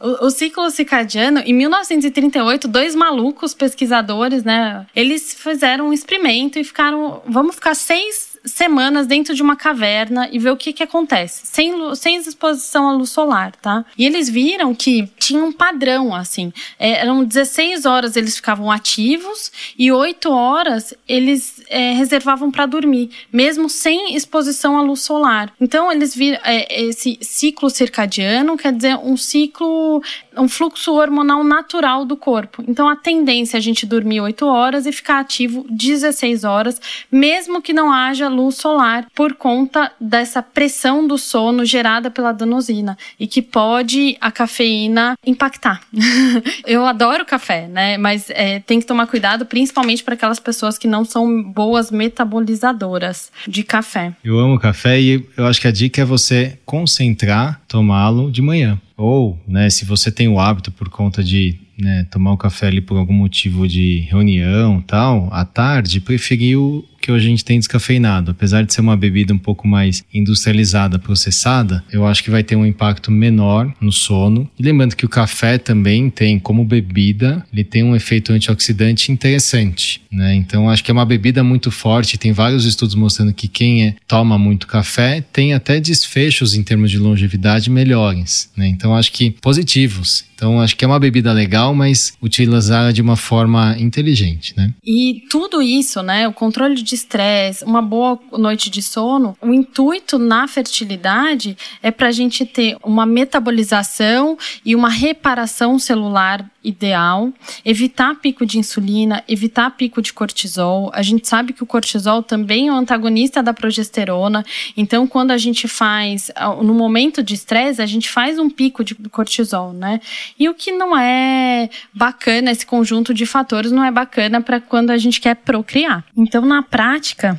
[0.00, 6.64] O, o ciclo circadiano, em 1938, dois malucos pesquisadores, né, eles fizeram um experimento e
[6.64, 11.46] ficaram, vamos ficar seis semanas dentro de uma caverna e ver o que, que acontece,
[11.46, 13.84] sem, sem exposição à luz solar, tá?
[13.96, 16.52] E eles viram que tinha um padrão, assim.
[16.78, 23.10] É, eram 16 horas eles ficavam ativos e 8 horas eles é, reservavam para dormir,
[23.32, 25.52] mesmo sem exposição à luz solar.
[25.60, 30.02] Então, eles viram é, esse ciclo circadiano, quer dizer, um ciclo,
[30.38, 32.62] um fluxo hormonal natural do corpo.
[32.66, 36.80] Então, a tendência é a gente dormir 8 horas e ficar ativo 16 horas,
[37.10, 42.96] mesmo que não haja luz solar, por conta dessa pressão do sono gerada pela adenosina
[43.18, 45.82] e que pode a cafeína impactar.
[46.66, 47.96] Eu adoro café, né?
[47.96, 53.30] Mas é, tem que tomar cuidado, principalmente para aquelas pessoas que não são boas metabolizadoras
[53.46, 54.12] de café.
[54.22, 58.78] Eu amo café e eu acho que a dica é você concentrar, tomá-lo de manhã.
[58.98, 62.80] Ou, né, se você tem o hábito por conta de né, tomar o café ali
[62.80, 68.30] por algum motivo de reunião tal, à tarde, preferir o que a gente tem descafeinado.
[68.30, 72.56] Apesar de ser uma bebida um pouco mais industrializada, processada, eu acho que vai ter
[72.56, 74.48] um impacto menor no sono.
[74.58, 80.02] E lembrando que o café também tem, como bebida, ele tem um efeito antioxidante interessante,
[80.10, 80.34] né?
[80.34, 82.18] Então acho que é uma bebida muito forte.
[82.18, 86.90] Tem vários estudos mostrando que quem é, toma muito café tem até desfechos em termos
[86.90, 88.68] de longevidade melhores, né?
[88.68, 90.28] Então acho que positivos.
[90.38, 94.72] Então acho que é uma bebida legal, mas utilizar de uma forma inteligente, né?
[94.86, 96.28] E tudo isso, né?
[96.28, 102.08] O controle de estresse, uma boa noite de sono, o intuito na fertilidade é para
[102.08, 107.32] a gente ter uma metabolização e uma reparação celular ideal,
[107.64, 110.90] evitar pico de insulina, evitar pico de cortisol.
[110.92, 114.44] A gente sabe que o cortisol também é um antagonista da progesterona,
[114.76, 116.30] então quando a gente faz,
[116.62, 120.00] no momento de estresse, a gente faz um pico de cortisol, né?
[120.38, 124.90] E o que não é bacana, esse conjunto de fatores não é bacana para quando
[124.90, 126.04] a gente quer procriar.
[126.16, 126.77] Então, na prática,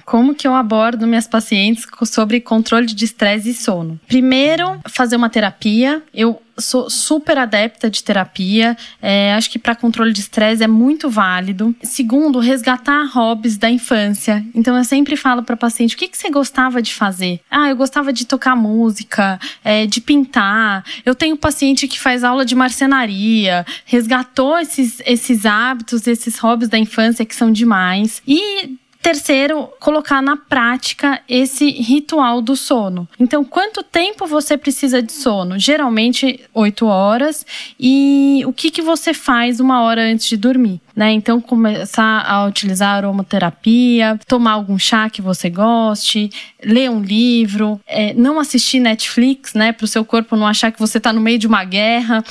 [0.06, 4.00] como que eu abordo minhas pacientes sobre controle de estresse e sono?
[4.08, 6.04] Primeiro, fazer uma terapia.
[6.14, 8.76] Eu sou super adepta de terapia.
[9.02, 11.76] É, acho que para controle de estresse é muito válido.
[11.82, 14.46] Segundo, resgatar hobbies da infância.
[14.54, 17.40] Então eu sempre falo para paciente: o que, que você gostava de fazer?
[17.50, 20.84] Ah, eu gostava de tocar música, é, de pintar.
[21.06, 26.78] Eu tenho paciente que faz aula de marcenaria, resgatou esses, esses hábitos, esses hobbies da
[26.78, 28.22] infância que são demais.
[28.28, 33.08] E Terceiro, colocar na prática esse ritual do sono.
[33.18, 35.58] Então, quanto tempo você precisa de sono?
[35.58, 37.46] Geralmente, oito horas.
[37.80, 40.82] E o que, que você faz uma hora antes de dormir?
[41.00, 41.14] Né?
[41.14, 46.30] Então, começar a utilizar aromaterapia, tomar algum chá que você goste,
[46.62, 49.72] ler um livro, é, não assistir Netflix, né?
[49.72, 52.22] Para o seu corpo não achar que você está no meio de uma guerra.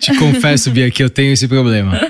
[0.00, 2.00] Te confesso, Bia, que eu tenho esse problema.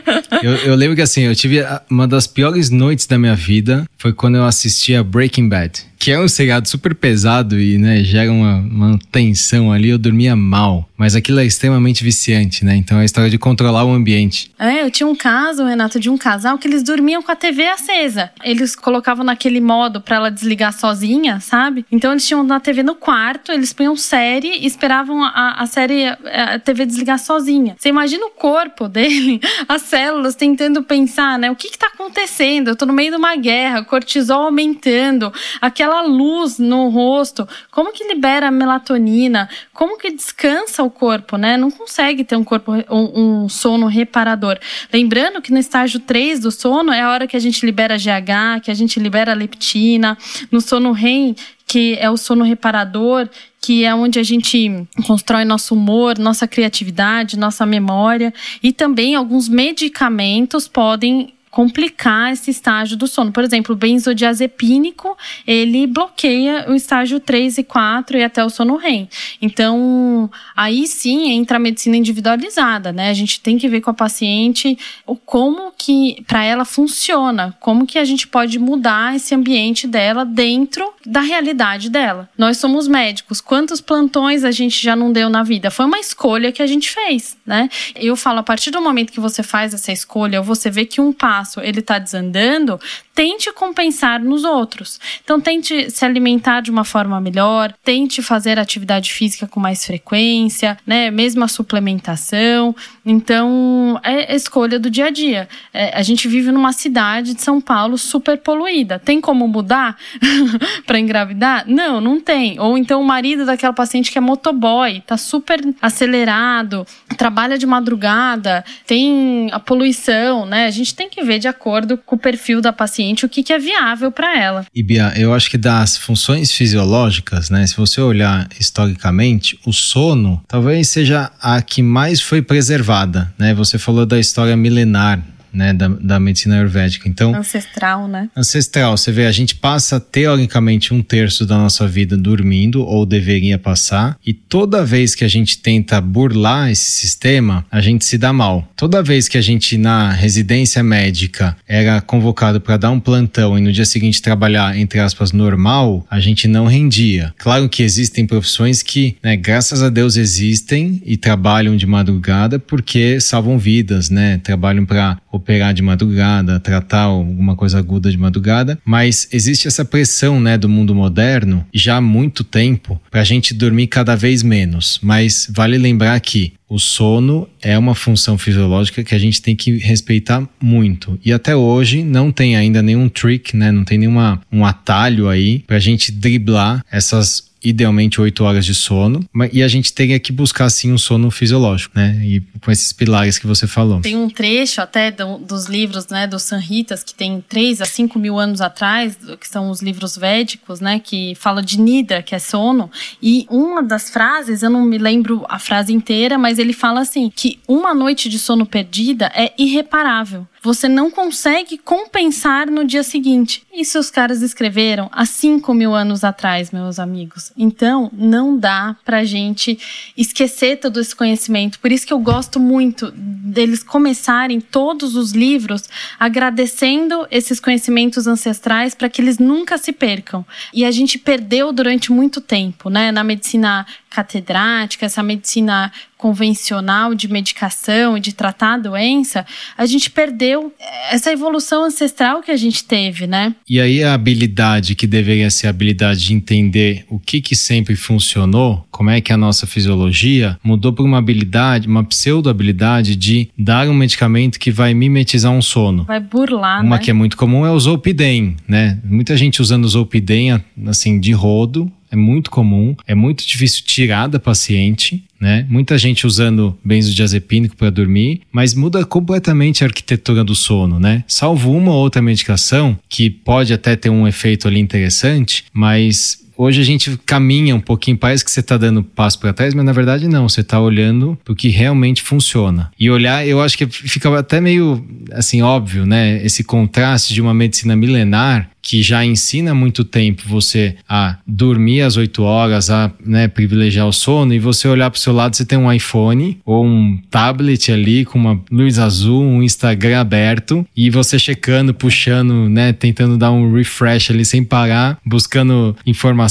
[0.41, 4.13] Eu, eu lembro que assim, eu tive uma das piores noites da minha vida foi
[4.13, 8.33] quando eu assisti a Breaking Bad que é um seriado super pesado e né, gera
[8.33, 10.89] uma, uma, tensão ali, eu dormia mal.
[10.97, 12.75] Mas aquilo é extremamente viciante, né?
[12.75, 14.51] Então é a história de controlar o ambiente.
[14.59, 17.67] É, eu tinha um caso, Renato, de um casal que eles dormiam com a TV
[17.69, 18.31] acesa.
[18.43, 21.85] Eles colocavam naquele modo para ela desligar sozinha, sabe?
[21.93, 26.07] Então eles tinham na TV no quarto, eles punham série e esperavam a, a série,
[26.07, 27.77] a TV desligar sozinha.
[27.79, 29.39] Você imagina o corpo dele,
[29.69, 31.51] as células tentando pensar, né?
[31.51, 32.69] O que que tá acontecendo?
[32.69, 35.31] Eu tô no meio de uma guerra, cortisol aumentando,
[35.61, 41.57] aquela aquela luz no rosto, como que libera melatonina, como que descansa o corpo, né?
[41.57, 44.59] Não consegue ter um corpo, um, um sono reparador.
[44.93, 48.63] Lembrando que no estágio 3 do sono é a hora que a gente libera GH,
[48.63, 50.17] que a gente libera leptina,
[50.51, 51.35] no sono REM,
[51.67, 53.29] que é o sono reparador,
[53.61, 58.33] que é onde a gente constrói nosso humor, nossa criatividade, nossa memória,
[58.63, 63.33] e também alguns medicamentos podem complicar esse estágio do sono.
[63.33, 68.77] Por exemplo, o benzodiazepínico, ele bloqueia o estágio 3 e 4 e até o sono
[68.77, 69.09] REM.
[69.43, 73.11] Então, aí sim entra a medicina individualizada, né?
[73.11, 77.87] A gente tem que ver com a paciente o como que para ela funciona, como
[77.87, 82.29] que a gente pode mudar esse ambiente dela dentro da realidade dela.
[82.39, 85.71] Nós somos médicos, quantos plantões a gente já não deu na vida?
[85.71, 87.69] Foi uma escolha que a gente fez, né?
[87.97, 91.13] Eu falo a partir do momento que você faz essa escolha, você vê que um
[91.13, 92.79] passo ele está desandando,
[93.15, 94.99] tente compensar nos outros.
[95.23, 100.79] Então tente se alimentar de uma forma melhor, tente fazer atividade física com mais frequência,
[100.87, 101.11] né?
[101.11, 102.75] Mesmo a suplementação.
[103.05, 105.49] Então é escolha do dia a dia.
[105.73, 108.99] É, a gente vive numa cidade de São Paulo super poluída.
[108.99, 109.97] Tem como mudar
[110.87, 111.65] para engravidar?
[111.67, 112.59] Não, não tem.
[112.59, 116.87] Ou então o marido daquela paciente que é motoboy, tá super acelerado,
[117.17, 120.67] trabalha de madrugada, tem a poluição, né?
[120.67, 123.53] A gente tem que ver de acordo com o perfil da paciente o que, que
[123.53, 124.67] é viável para ela.
[124.75, 127.67] E Bia, eu acho que das funções fisiológicas, né?
[127.67, 133.55] Se você olhar historicamente, o sono talvez seja a que mais foi preservada, né?
[133.55, 135.23] Você falou da história milenar
[135.53, 137.09] né, da, da medicina ayurvédica.
[137.09, 138.29] Então, ancestral, né?
[138.37, 138.97] Ancestral.
[138.97, 144.17] Você vê, a gente passa teoricamente um terço da nossa vida dormindo, ou deveria passar,
[144.25, 148.69] e toda vez que a gente tenta burlar esse sistema, a gente se dá mal.
[148.77, 153.61] Toda vez que a gente, na residência médica, era convocado para dar um plantão e
[153.61, 157.35] no dia seguinte trabalhar, entre aspas, normal, a gente não rendia.
[157.39, 163.21] Claro que existem profissões que, né, graças a Deus, existem e trabalham de madrugada porque
[163.21, 164.39] salvam vidas, né?
[164.39, 170.39] Trabalham para operar de madrugada, tratar alguma coisa aguda de madrugada, mas existe essa pressão,
[170.41, 175.01] né, do mundo moderno já há muito tempo para a gente dormir cada vez menos.
[175.03, 179.77] Mas vale lembrar que o sono é uma função fisiológica que a gente tem que
[179.79, 181.19] respeitar muito.
[181.25, 183.73] E até hoje não tem ainda nenhum trick, né?
[183.73, 188.75] Não tem nenhuma um atalho aí para a gente driblar essas idealmente 8 horas de
[188.75, 192.19] sono, e a gente teria que buscar sim um sono fisiológico, né?
[192.23, 194.01] E com esses pilares que você falou.
[194.01, 198.19] Tem um trecho até do, dos livros, né, dos Sanhitas, que tem 3 a 5
[198.19, 202.39] mil anos atrás, que são os livros védicos, né, que fala de Nida, que é
[202.39, 202.91] sono,
[203.23, 207.31] e uma das frases, eu não me lembro a frase inteira, mas ele fala assim,
[207.35, 213.63] que uma noite de sono perdida é irreparável você não consegue compensar no dia seguinte.
[213.73, 217.51] Isso os caras escreveram há 5 mil anos atrás, meus amigos.
[217.57, 219.79] Então, não dá pra gente
[220.17, 221.79] esquecer todo esse conhecimento.
[221.79, 225.89] Por isso que eu gosto muito deles começarem todos os livros
[226.19, 230.45] agradecendo esses conhecimentos ancestrais para que eles nunca se percam.
[230.75, 233.11] E a gente perdeu durante muito tempo, né?
[233.11, 235.91] Na medicina catedrática, essa medicina
[236.21, 239.47] convencional de medicação e de tratar a doença,
[239.77, 240.71] a gente perdeu
[241.11, 243.55] essa evolução ancestral que a gente teve, né?
[243.67, 247.97] E aí a habilidade que deveria ser a habilidade de entender o que que sempre
[247.97, 253.89] funcionou, como é que a nossa fisiologia, mudou para uma habilidade, uma pseudo-habilidade de dar
[253.89, 256.05] um medicamento que vai mimetizar um sono.
[256.05, 257.03] Vai burlar, Uma né?
[257.03, 258.99] que é muito comum é o Zolpidem, né?
[259.03, 264.27] Muita gente usando o Zolpidem, assim, de rodo, é muito comum, é muito difícil tirar
[264.27, 265.67] da paciente, né?
[265.69, 271.25] Muita gente usando benzodiazepínico para dormir, mas muda completamente a arquitetura do sono, né?
[271.27, 276.81] Salvo uma ou outra medicação que pode até ter um efeito ali interessante, mas hoje
[276.81, 279.93] a gente caminha um pouquinho, parece que você está dando passo para trás, mas na
[279.93, 282.91] verdade não, você está olhando para o que realmente funciona.
[282.99, 285.03] E olhar, eu acho que fica até meio
[285.33, 286.45] assim óbvio, né?
[286.45, 292.03] Esse contraste de uma medicina milenar que já ensina há muito tempo você a dormir
[292.03, 295.55] às 8 horas, a né, privilegiar o sono, e você olhar para o seu lado,
[295.57, 300.87] você tem um iPhone ou um tablet ali com uma luz azul, um Instagram aberto,
[300.97, 305.97] e você checando, puxando, né, tentando dar um refresh ali sem parar, buscando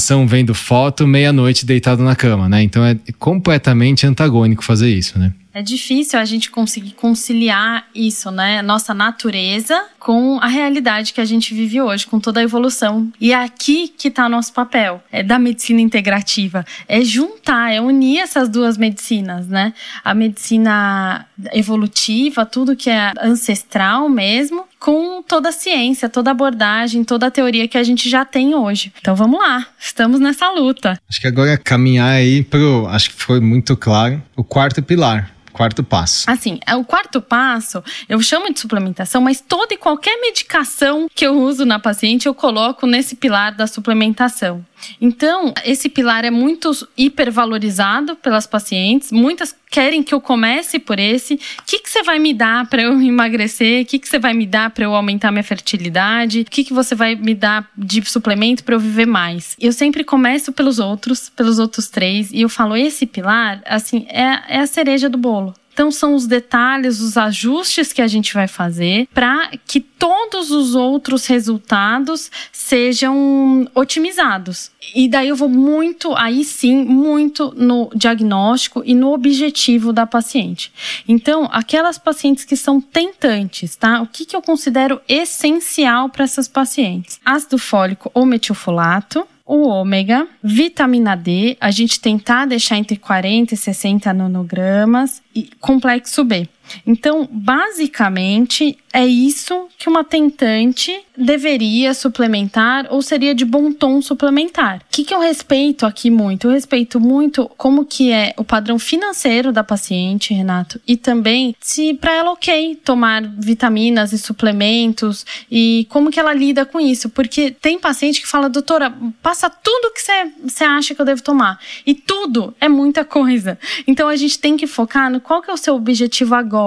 [0.00, 2.62] informação, vendo foto, meia-noite deitado na cama, né?
[2.62, 5.32] Então é completamente antagônico fazer isso, né?
[5.52, 8.62] É difícil a gente conseguir conciliar isso, né?
[8.62, 13.12] Nossa natureza com a realidade que a gente vive hoje, com toda a evolução.
[13.20, 16.64] E é aqui que está nosso papel, é da medicina integrativa.
[16.88, 19.74] É juntar, é unir essas duas medicinas, né?
[20.04, 27.04] A medicina evolutiva, tudo que é ancestral mesmo, com toda a ciência, toda a abordagem,
[27.04, 28.92] toda a teoria que a gente já tem hoje.
[28.98, 30.98] Então vamos lá, estamos nessa luta.
[31.08, 35.30] Acho que agora é caminhar aí pro, acho que foi muito claro, o quarto pilar.
[35.52, 36.30] Quarto passo.
[36.30, 41.26] Assim, é o quarto passo, eu chamo de suplementação, mas toda e qualquer medicação que
[41.26, 44.64] eu uso na paciente eu coloco nesse pilar da suplementação.
[45.00, 49.12] Então, esse pilar é muito hipervalorizado pelas pacientes.
[49.12, 51.34] Muitas querem que eu comece por esse.
[51.34, 53.82] O que, que você vai me dar para eu emagrecer?
[53.82, 56.40] O que, que você vai me dar para eu aumentar minha fertilidade?
[56.40, 59.56] O que, que você vai me dar de suplemento para eu viver mais?
[59.60, 64.56] Eu sempre começo pelos outros, pelos outros três, e eu falo: esse pilar, assim, é,
[64.56, 65.54] é a cereja do bolo.
[65.72, 70.74] Então, são os detalhes, os ajustes que a gente vai fazer para que todos os
[70.74, 74.70] outros resultados sejam otimizados.
[74.94, 80.72] E daí eu vou muito, aí sim, muito no diagnóstico e no objetivo da paciente.
[81.06, 84.00] Então, aquelas pacientes que são tentantes, tá?
[84.00, 87.20] O que, que eu considero essencial para essas pacientes?
[87.24, 93.56] Ácido fólico ou metilfolato, o ômega, vitamina D, a gente tentar deixar entre 40 e
[93.56, 96.48] 60 nanogramas e complexo B.
[96.86, 104.78] Então, basicamente, é isso que uma tentante deveria suplementar ou seria de bom tom suplementar.
[104.78, 106.48] O que, que eu respeito aqui muito?
[106.48, 111.94] Eu respeito muito como que é o padrão financeiro da paciente, Renato, e também se
[111.94, 117.50] para ela ok tomar vitaminas e suplementos e como que ela lida com isso, porque
[117.50, 118.92] tem paciente que fala, doutora,
[119.22, 123.58] passa tudo que você acha que eu devo tomar e tudo é muita coisa.
[123.86, 126.59] Então a gente tem que focar no qual que é o seu objetivo agora,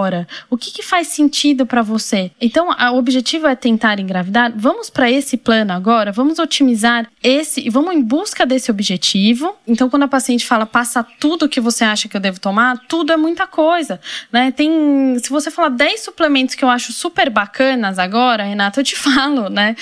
[0.49, 2.31] o que, que faz sentido para você.
[2.39, 4.23] Então o objetivo é tentar engravidar
[4.55, 9.55] vamos para esse plano agora, vamos otimizar esse e vamos em busca desse objetivo.
[9.67, 13.11] Então, quando a paciente fala passa tudo que você acha que eu devo tomar, tudo
[13.11, 13.99] é muita coisa,
[14.31, 14.51] né?
[14.51, 18.95] Tem, se você falar 10 suplementos que eu acho super bacanas agora, Renata, eu te
[18.97, 19.75] falo, né?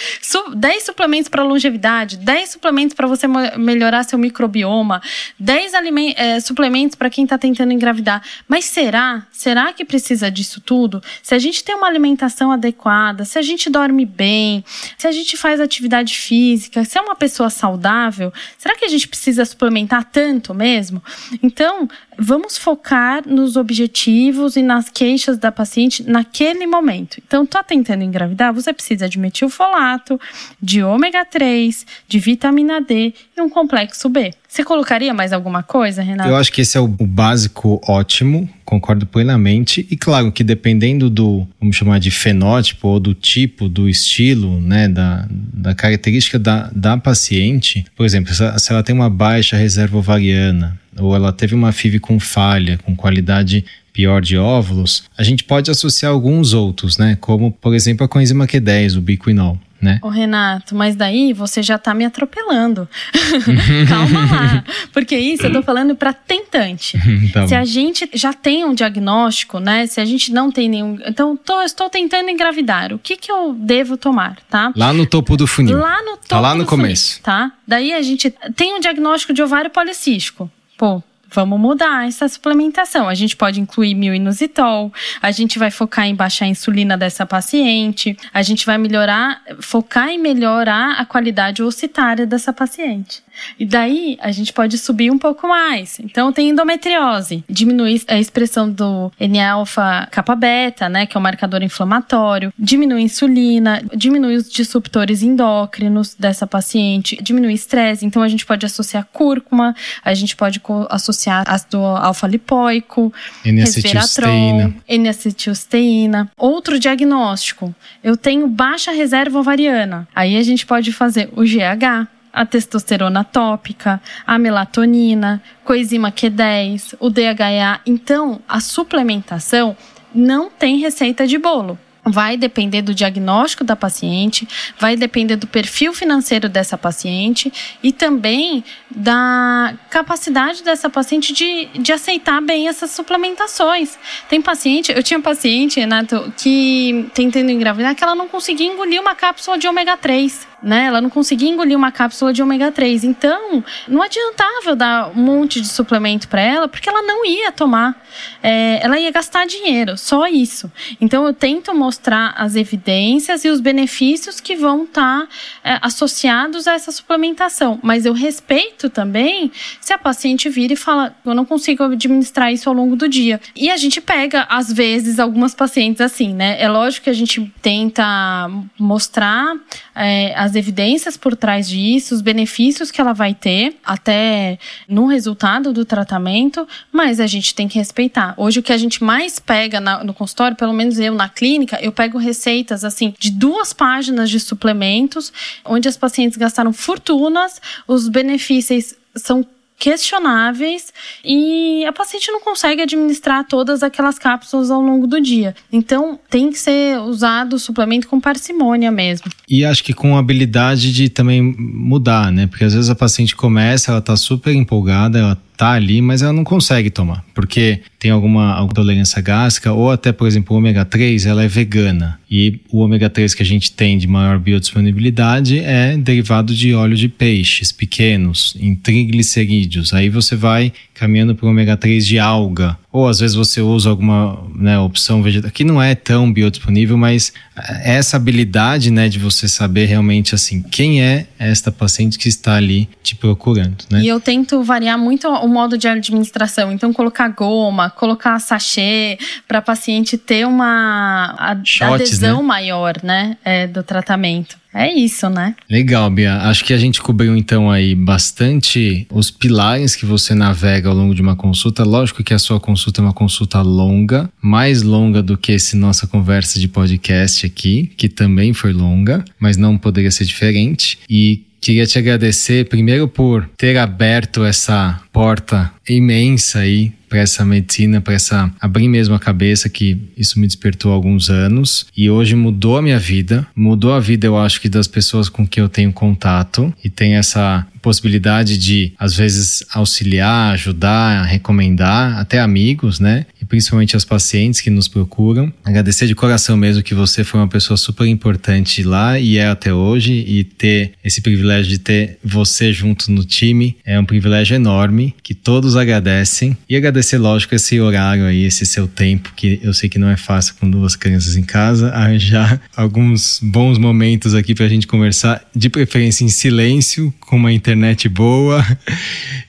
[0.55, 5.01] 10 suplementos para longevidade, 10 suplementos para você melhorar seu microbioma,
[5.39, 5.74] 10
[6.16, 8.22] é, suplementos para quem está tentando engravidar.
[8.47, 9.26] Mas será?
[9.32, 10.01] Será que precisa
[10.32, 11.02] disso tudo?
[11.22, 14.64] Se a gente tem uma alimentação adequada, se a gente dorme bem,
[14.97, 19.08] se a gente faz atividade física, se é uma pessoa saudável, será que a gente
[19.08, 21.02] precisa suplementar tanto mesmo?
[21.41, 21.88] Então,
[22.22, 27.17] vamos focar nos objetivos e nas queixas da paciente naquele momento.
[27.26, 30.19] Então, tá tentando engravidar, você precisa de metilfolato,
[30.61, 34.32] de ômega 3, de vitamina D e um complexo B.
[34.47, 36.30] Você colocaria mais alguma coisa, Renato?
[36.30, 39.88] Eu acho que esse é o, básico ótimo, concordo plenamente.
[39.89, 44.89] E claro que dependendo do, vamos chamar de fenótipo ou do tipo, do estilo, né,
[44.89, 50.78] da, da característica da, da paciente, por exemplo, se ela, tem uma baixa reserva ovariana,
[51.00, 55.70] ou ela teve uma FIV com falha, com qualidade pior de óvulos, a gente pode
[55.70, 57.18] associar alguns outros, né?
[57.20, 60.00] Como, por exemplo, a coenzima Q10, o biquinol né?
[60.02, 62.88] Ô Renato, mas daí você já tá me atropelando.
[63.89, 64.64] Calma lá.
[64.94, 66.98] Porque isso eu tô falando para tentante.
[67.34, 69.88] tá se a gente já tem um diagnóstico, né?
[69.88, 71.00] Se a gente não tem nenhum.
[71.06, 72.94] Então, tô, estou tentando engravidar.
[72.94, 74.72] O que que eu devo tomar, tá?
[74.76, 75.80] Lá no topo do funil.
[75.80, 77.14] Lá no topo tá lá no começo.
[77.14, 77.52] Funil, tá?
[77.68, 80.50] Daí a gente tem um diagnóstico de ovário policístico.
[80.82, 81.11] Oh.
[81.34, 83.07] Vamos mudar essa suplementação.
[83.07, 88.17] A gente pode incluir inositol, a gente vai focar em baixar a insulina dessa paciente,
[88.34, 93.23] a gente vai melhorar, focar em melhorar a qualidade ocitária dessa paciente.
[93.57, 95.99] E daí a gente pode subir um pouco mais.
[95.99, 101.63] Então tem endometriose, diminui a expressão do NA-alfa kappa beta, né, que é o marcador
[101.63, 108.05] inflamatório, diminui a insulina, diminui os disruptores endócrinos dessa paciente, diminui estresse.
[108.05, 113.13] Então a gente pode associar cúrcuma, a gente pode associar ácido alfa-lipoico,
[113.43, 116.32] resveratrol, N-acetilcisteína.
[116.38, 120.07] Outro diagnóstico, eu tenho baixa reserva ovariana.
[120.15, 127.09] Aí a gente pode fazer o GH, a testosterona tópica, a melatonina, coenzima Q10, o
[127.09, 127.82] DHA.
[127.86, 129.76] Então, a suplementação
[130.13, 131.78] não tem receita de bolo.
[132.04, 134.47] Vai depender do diagnóstico da paciente,
[134.80, 141.93] vai depender do perfil financeiro dessa paciente e também da capacidade dessa paciente de, de
[141.93, 143.99] aceitar bem essas suplementações.
[144.28, 149.14] Tem paciente, eu tinha paciente, Renato, que tentando engravidar, que ela não conseguia engolir uma
[149.14, 150.86] cápsula de ômega 3 né?
[150.86, 153.03] Ela não conseguia engolir uma cápsula de ômega 3.
[153.03, 157.51] Então, não adiantava eu dar um monte de suplemento para ela, porque ela não ia
[157.51, 158.01] tomar.
[158.43, 160.72] É, ela ia gastar dinheiro, só isso.
[160.99, 165.28] Então, eu tento mostrar as evidências e os benefícios que vão estar tá,
[165.64, 167.80] é, associados a essa suplementação.
[167.82, 172.70] Mas eu respeito também se a paciente vira e fala: eu não consigo administrar isso
[172.70, 173.39] ao longo do dia.
[173.55, 176.62] E a gente pega, às vezes, algumas pacientes assim, né?
[176.62, 179.55] É lógico que a gente tenta mostrar
[179.95, 185.06] é, as as evidências por trás disso, os benefícios que ela vai ter até no
[185.06, 188.34] resultado do tratamento, mas a gente tem que respeitar.
[188.36, 191.80] Hoje o que a gente mais pega na, no consultório, pelo menos eu na clínica,
[191.82, 195.32] eu pego receitas assim de duas páginas de suplementos,
[195.64, 199.45] onde as pacientes gastaram fortunas, os benefícios são
[199.82, 200.93] questionáveis
[201.25, 205.55] e a paciente não consegue administrar todas aquelas cápsulas ao longo do dia.
[205.73, 209.32] Então, tem que ser usado o suplemento com parcimônia mesmo.
[209.49, 212.45] E acho que com habilidade de também mudar, né?
[212.45, 216.34] Porque às vezes a paciente começa, ela tá super empolgada, ela tá ali, mas ela
[216.34, 220.84] não consegue tomar, porque tem alguma, alguma tolerância gástrica, ou até, por exemplo, o ômega
[220.84, 222.20] 3, ela é vegana.
[222.28, 226.97] E o ômega 3 que a gente tem de maior biodisponibilidade é derivado de óleo
[226.97, 229.93] de peixes pequenos, em triglicerídeos.
[229.93, 232.78] Aí você vai caminhando para o ômega 3 de alga.
[232.91, 237.34] Ou às vezes você usa alguma né, opção vegetal que não é tão biodisponível, mas
[237.56, 242.54] é essa habilidade né, de você saber realmente assim quem é esta paciente que está
[242.54, 243.84] ali te procurando.
[243.89, 244.02] Né?
[244.02, 246.72] E eu tento variar muito o modo de administração.
[246.72, 252.47] Então, colocar goma, colocar sachê, para a paciente ter uma Shots, adesão né?
[252.47, 254.61] maior né, é, do tratamento.
[254.74, 255.55] É isso, né?
[255.69, 256.38] Legal, Bia.
[256.38, 261.13] Acho que a gente cobriu então aí bastante os pilares que você navega ao longo
[261.13, 261.84] de uma consulta.
[261.84, 266.07] Lógico que a sua consulta é uma consulta longa, mais longa do que essa nossa
[266.07, 270.99] conversa de podcast aqui, que também foi longa, mas não poderia ser diferente.
[271.09, 277.99] E Queria te agradecer primeiro por ter aberto essa porta imensa aí para essa medicina,
[277.99, 281.86] para essa abrir mesmo a cabeça que isso me despertou há alguns anos.
[281.95, 285.45] E hoje mudou a minha vida, mudou a vida eu acho que das pessoas com
[285.45, 286.74] que eu tenho contato.
[286.82, 293.25] E tem essa possibilidade de às vezes auxiliar, ajudar, recomendar até amigos, né?
[293.41, 295.51] E principalmente as pacientes que nos procuram.
[295.63, 299.73] Agradecer de coração mesmo que você foi uma pessoa super importante lá e é até
[299.73, 305.13] hoje e ter esse privilégio de ter você junto no time é um privilégio enorme
[305.23, 309.89] que todos agradecem e agradecer lógico esse horário aí, esse seu tempo que eu sei
[309.89, 314.67] que não é fácil com duas crianças em casa, arranjar alguns bons momentos aqui pra
[314.67, 318.61] gente conversar, de preferência em silêncio, com uma internet internet boa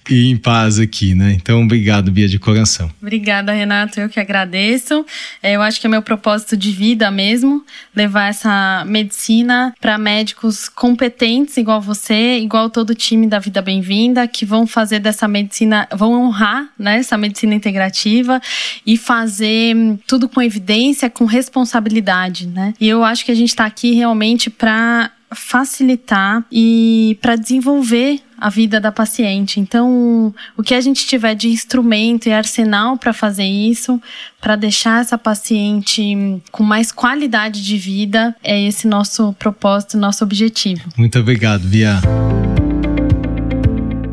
[0.09, 1.33] e em paz aqui, né?
[1.33, 2.89] Então, obrigado, Bia, de coração.
[3.01, 3.99] Obrigada, Renato.
[3.99, 5.05] Eu que agradeço.
[5.43, 7.65] É, eu acho que é meu propósito de vida mesmo,
[7.95, 14.29] levar essa medicina para médicos competentes, igual você, igual todo o time da Vida Bem-vinda,
[14.29, 18.41] que vão fazer dessa medicina, vão honrar né, essa medicina integrativa
[18.87, 19.75] e fazer
[20.07, 22.73] tudo com evidência, com responsabilidade, né?
[22.81, 28.49] E eu acho que a gente está aqui realmente para facilitar e para desenvolver a
[28.49, 29.61] vida da paciente.
[29.61, 34.03] Então, o que a gente tiver de instrumento e arsenal para fazer isso,
[34.41, 40.83] para deixar essa paciente com mais qualidade de vida, é esse nosso propósito, nosso objetivo.
[40.97, 42.01] Muito obrigado, Bia.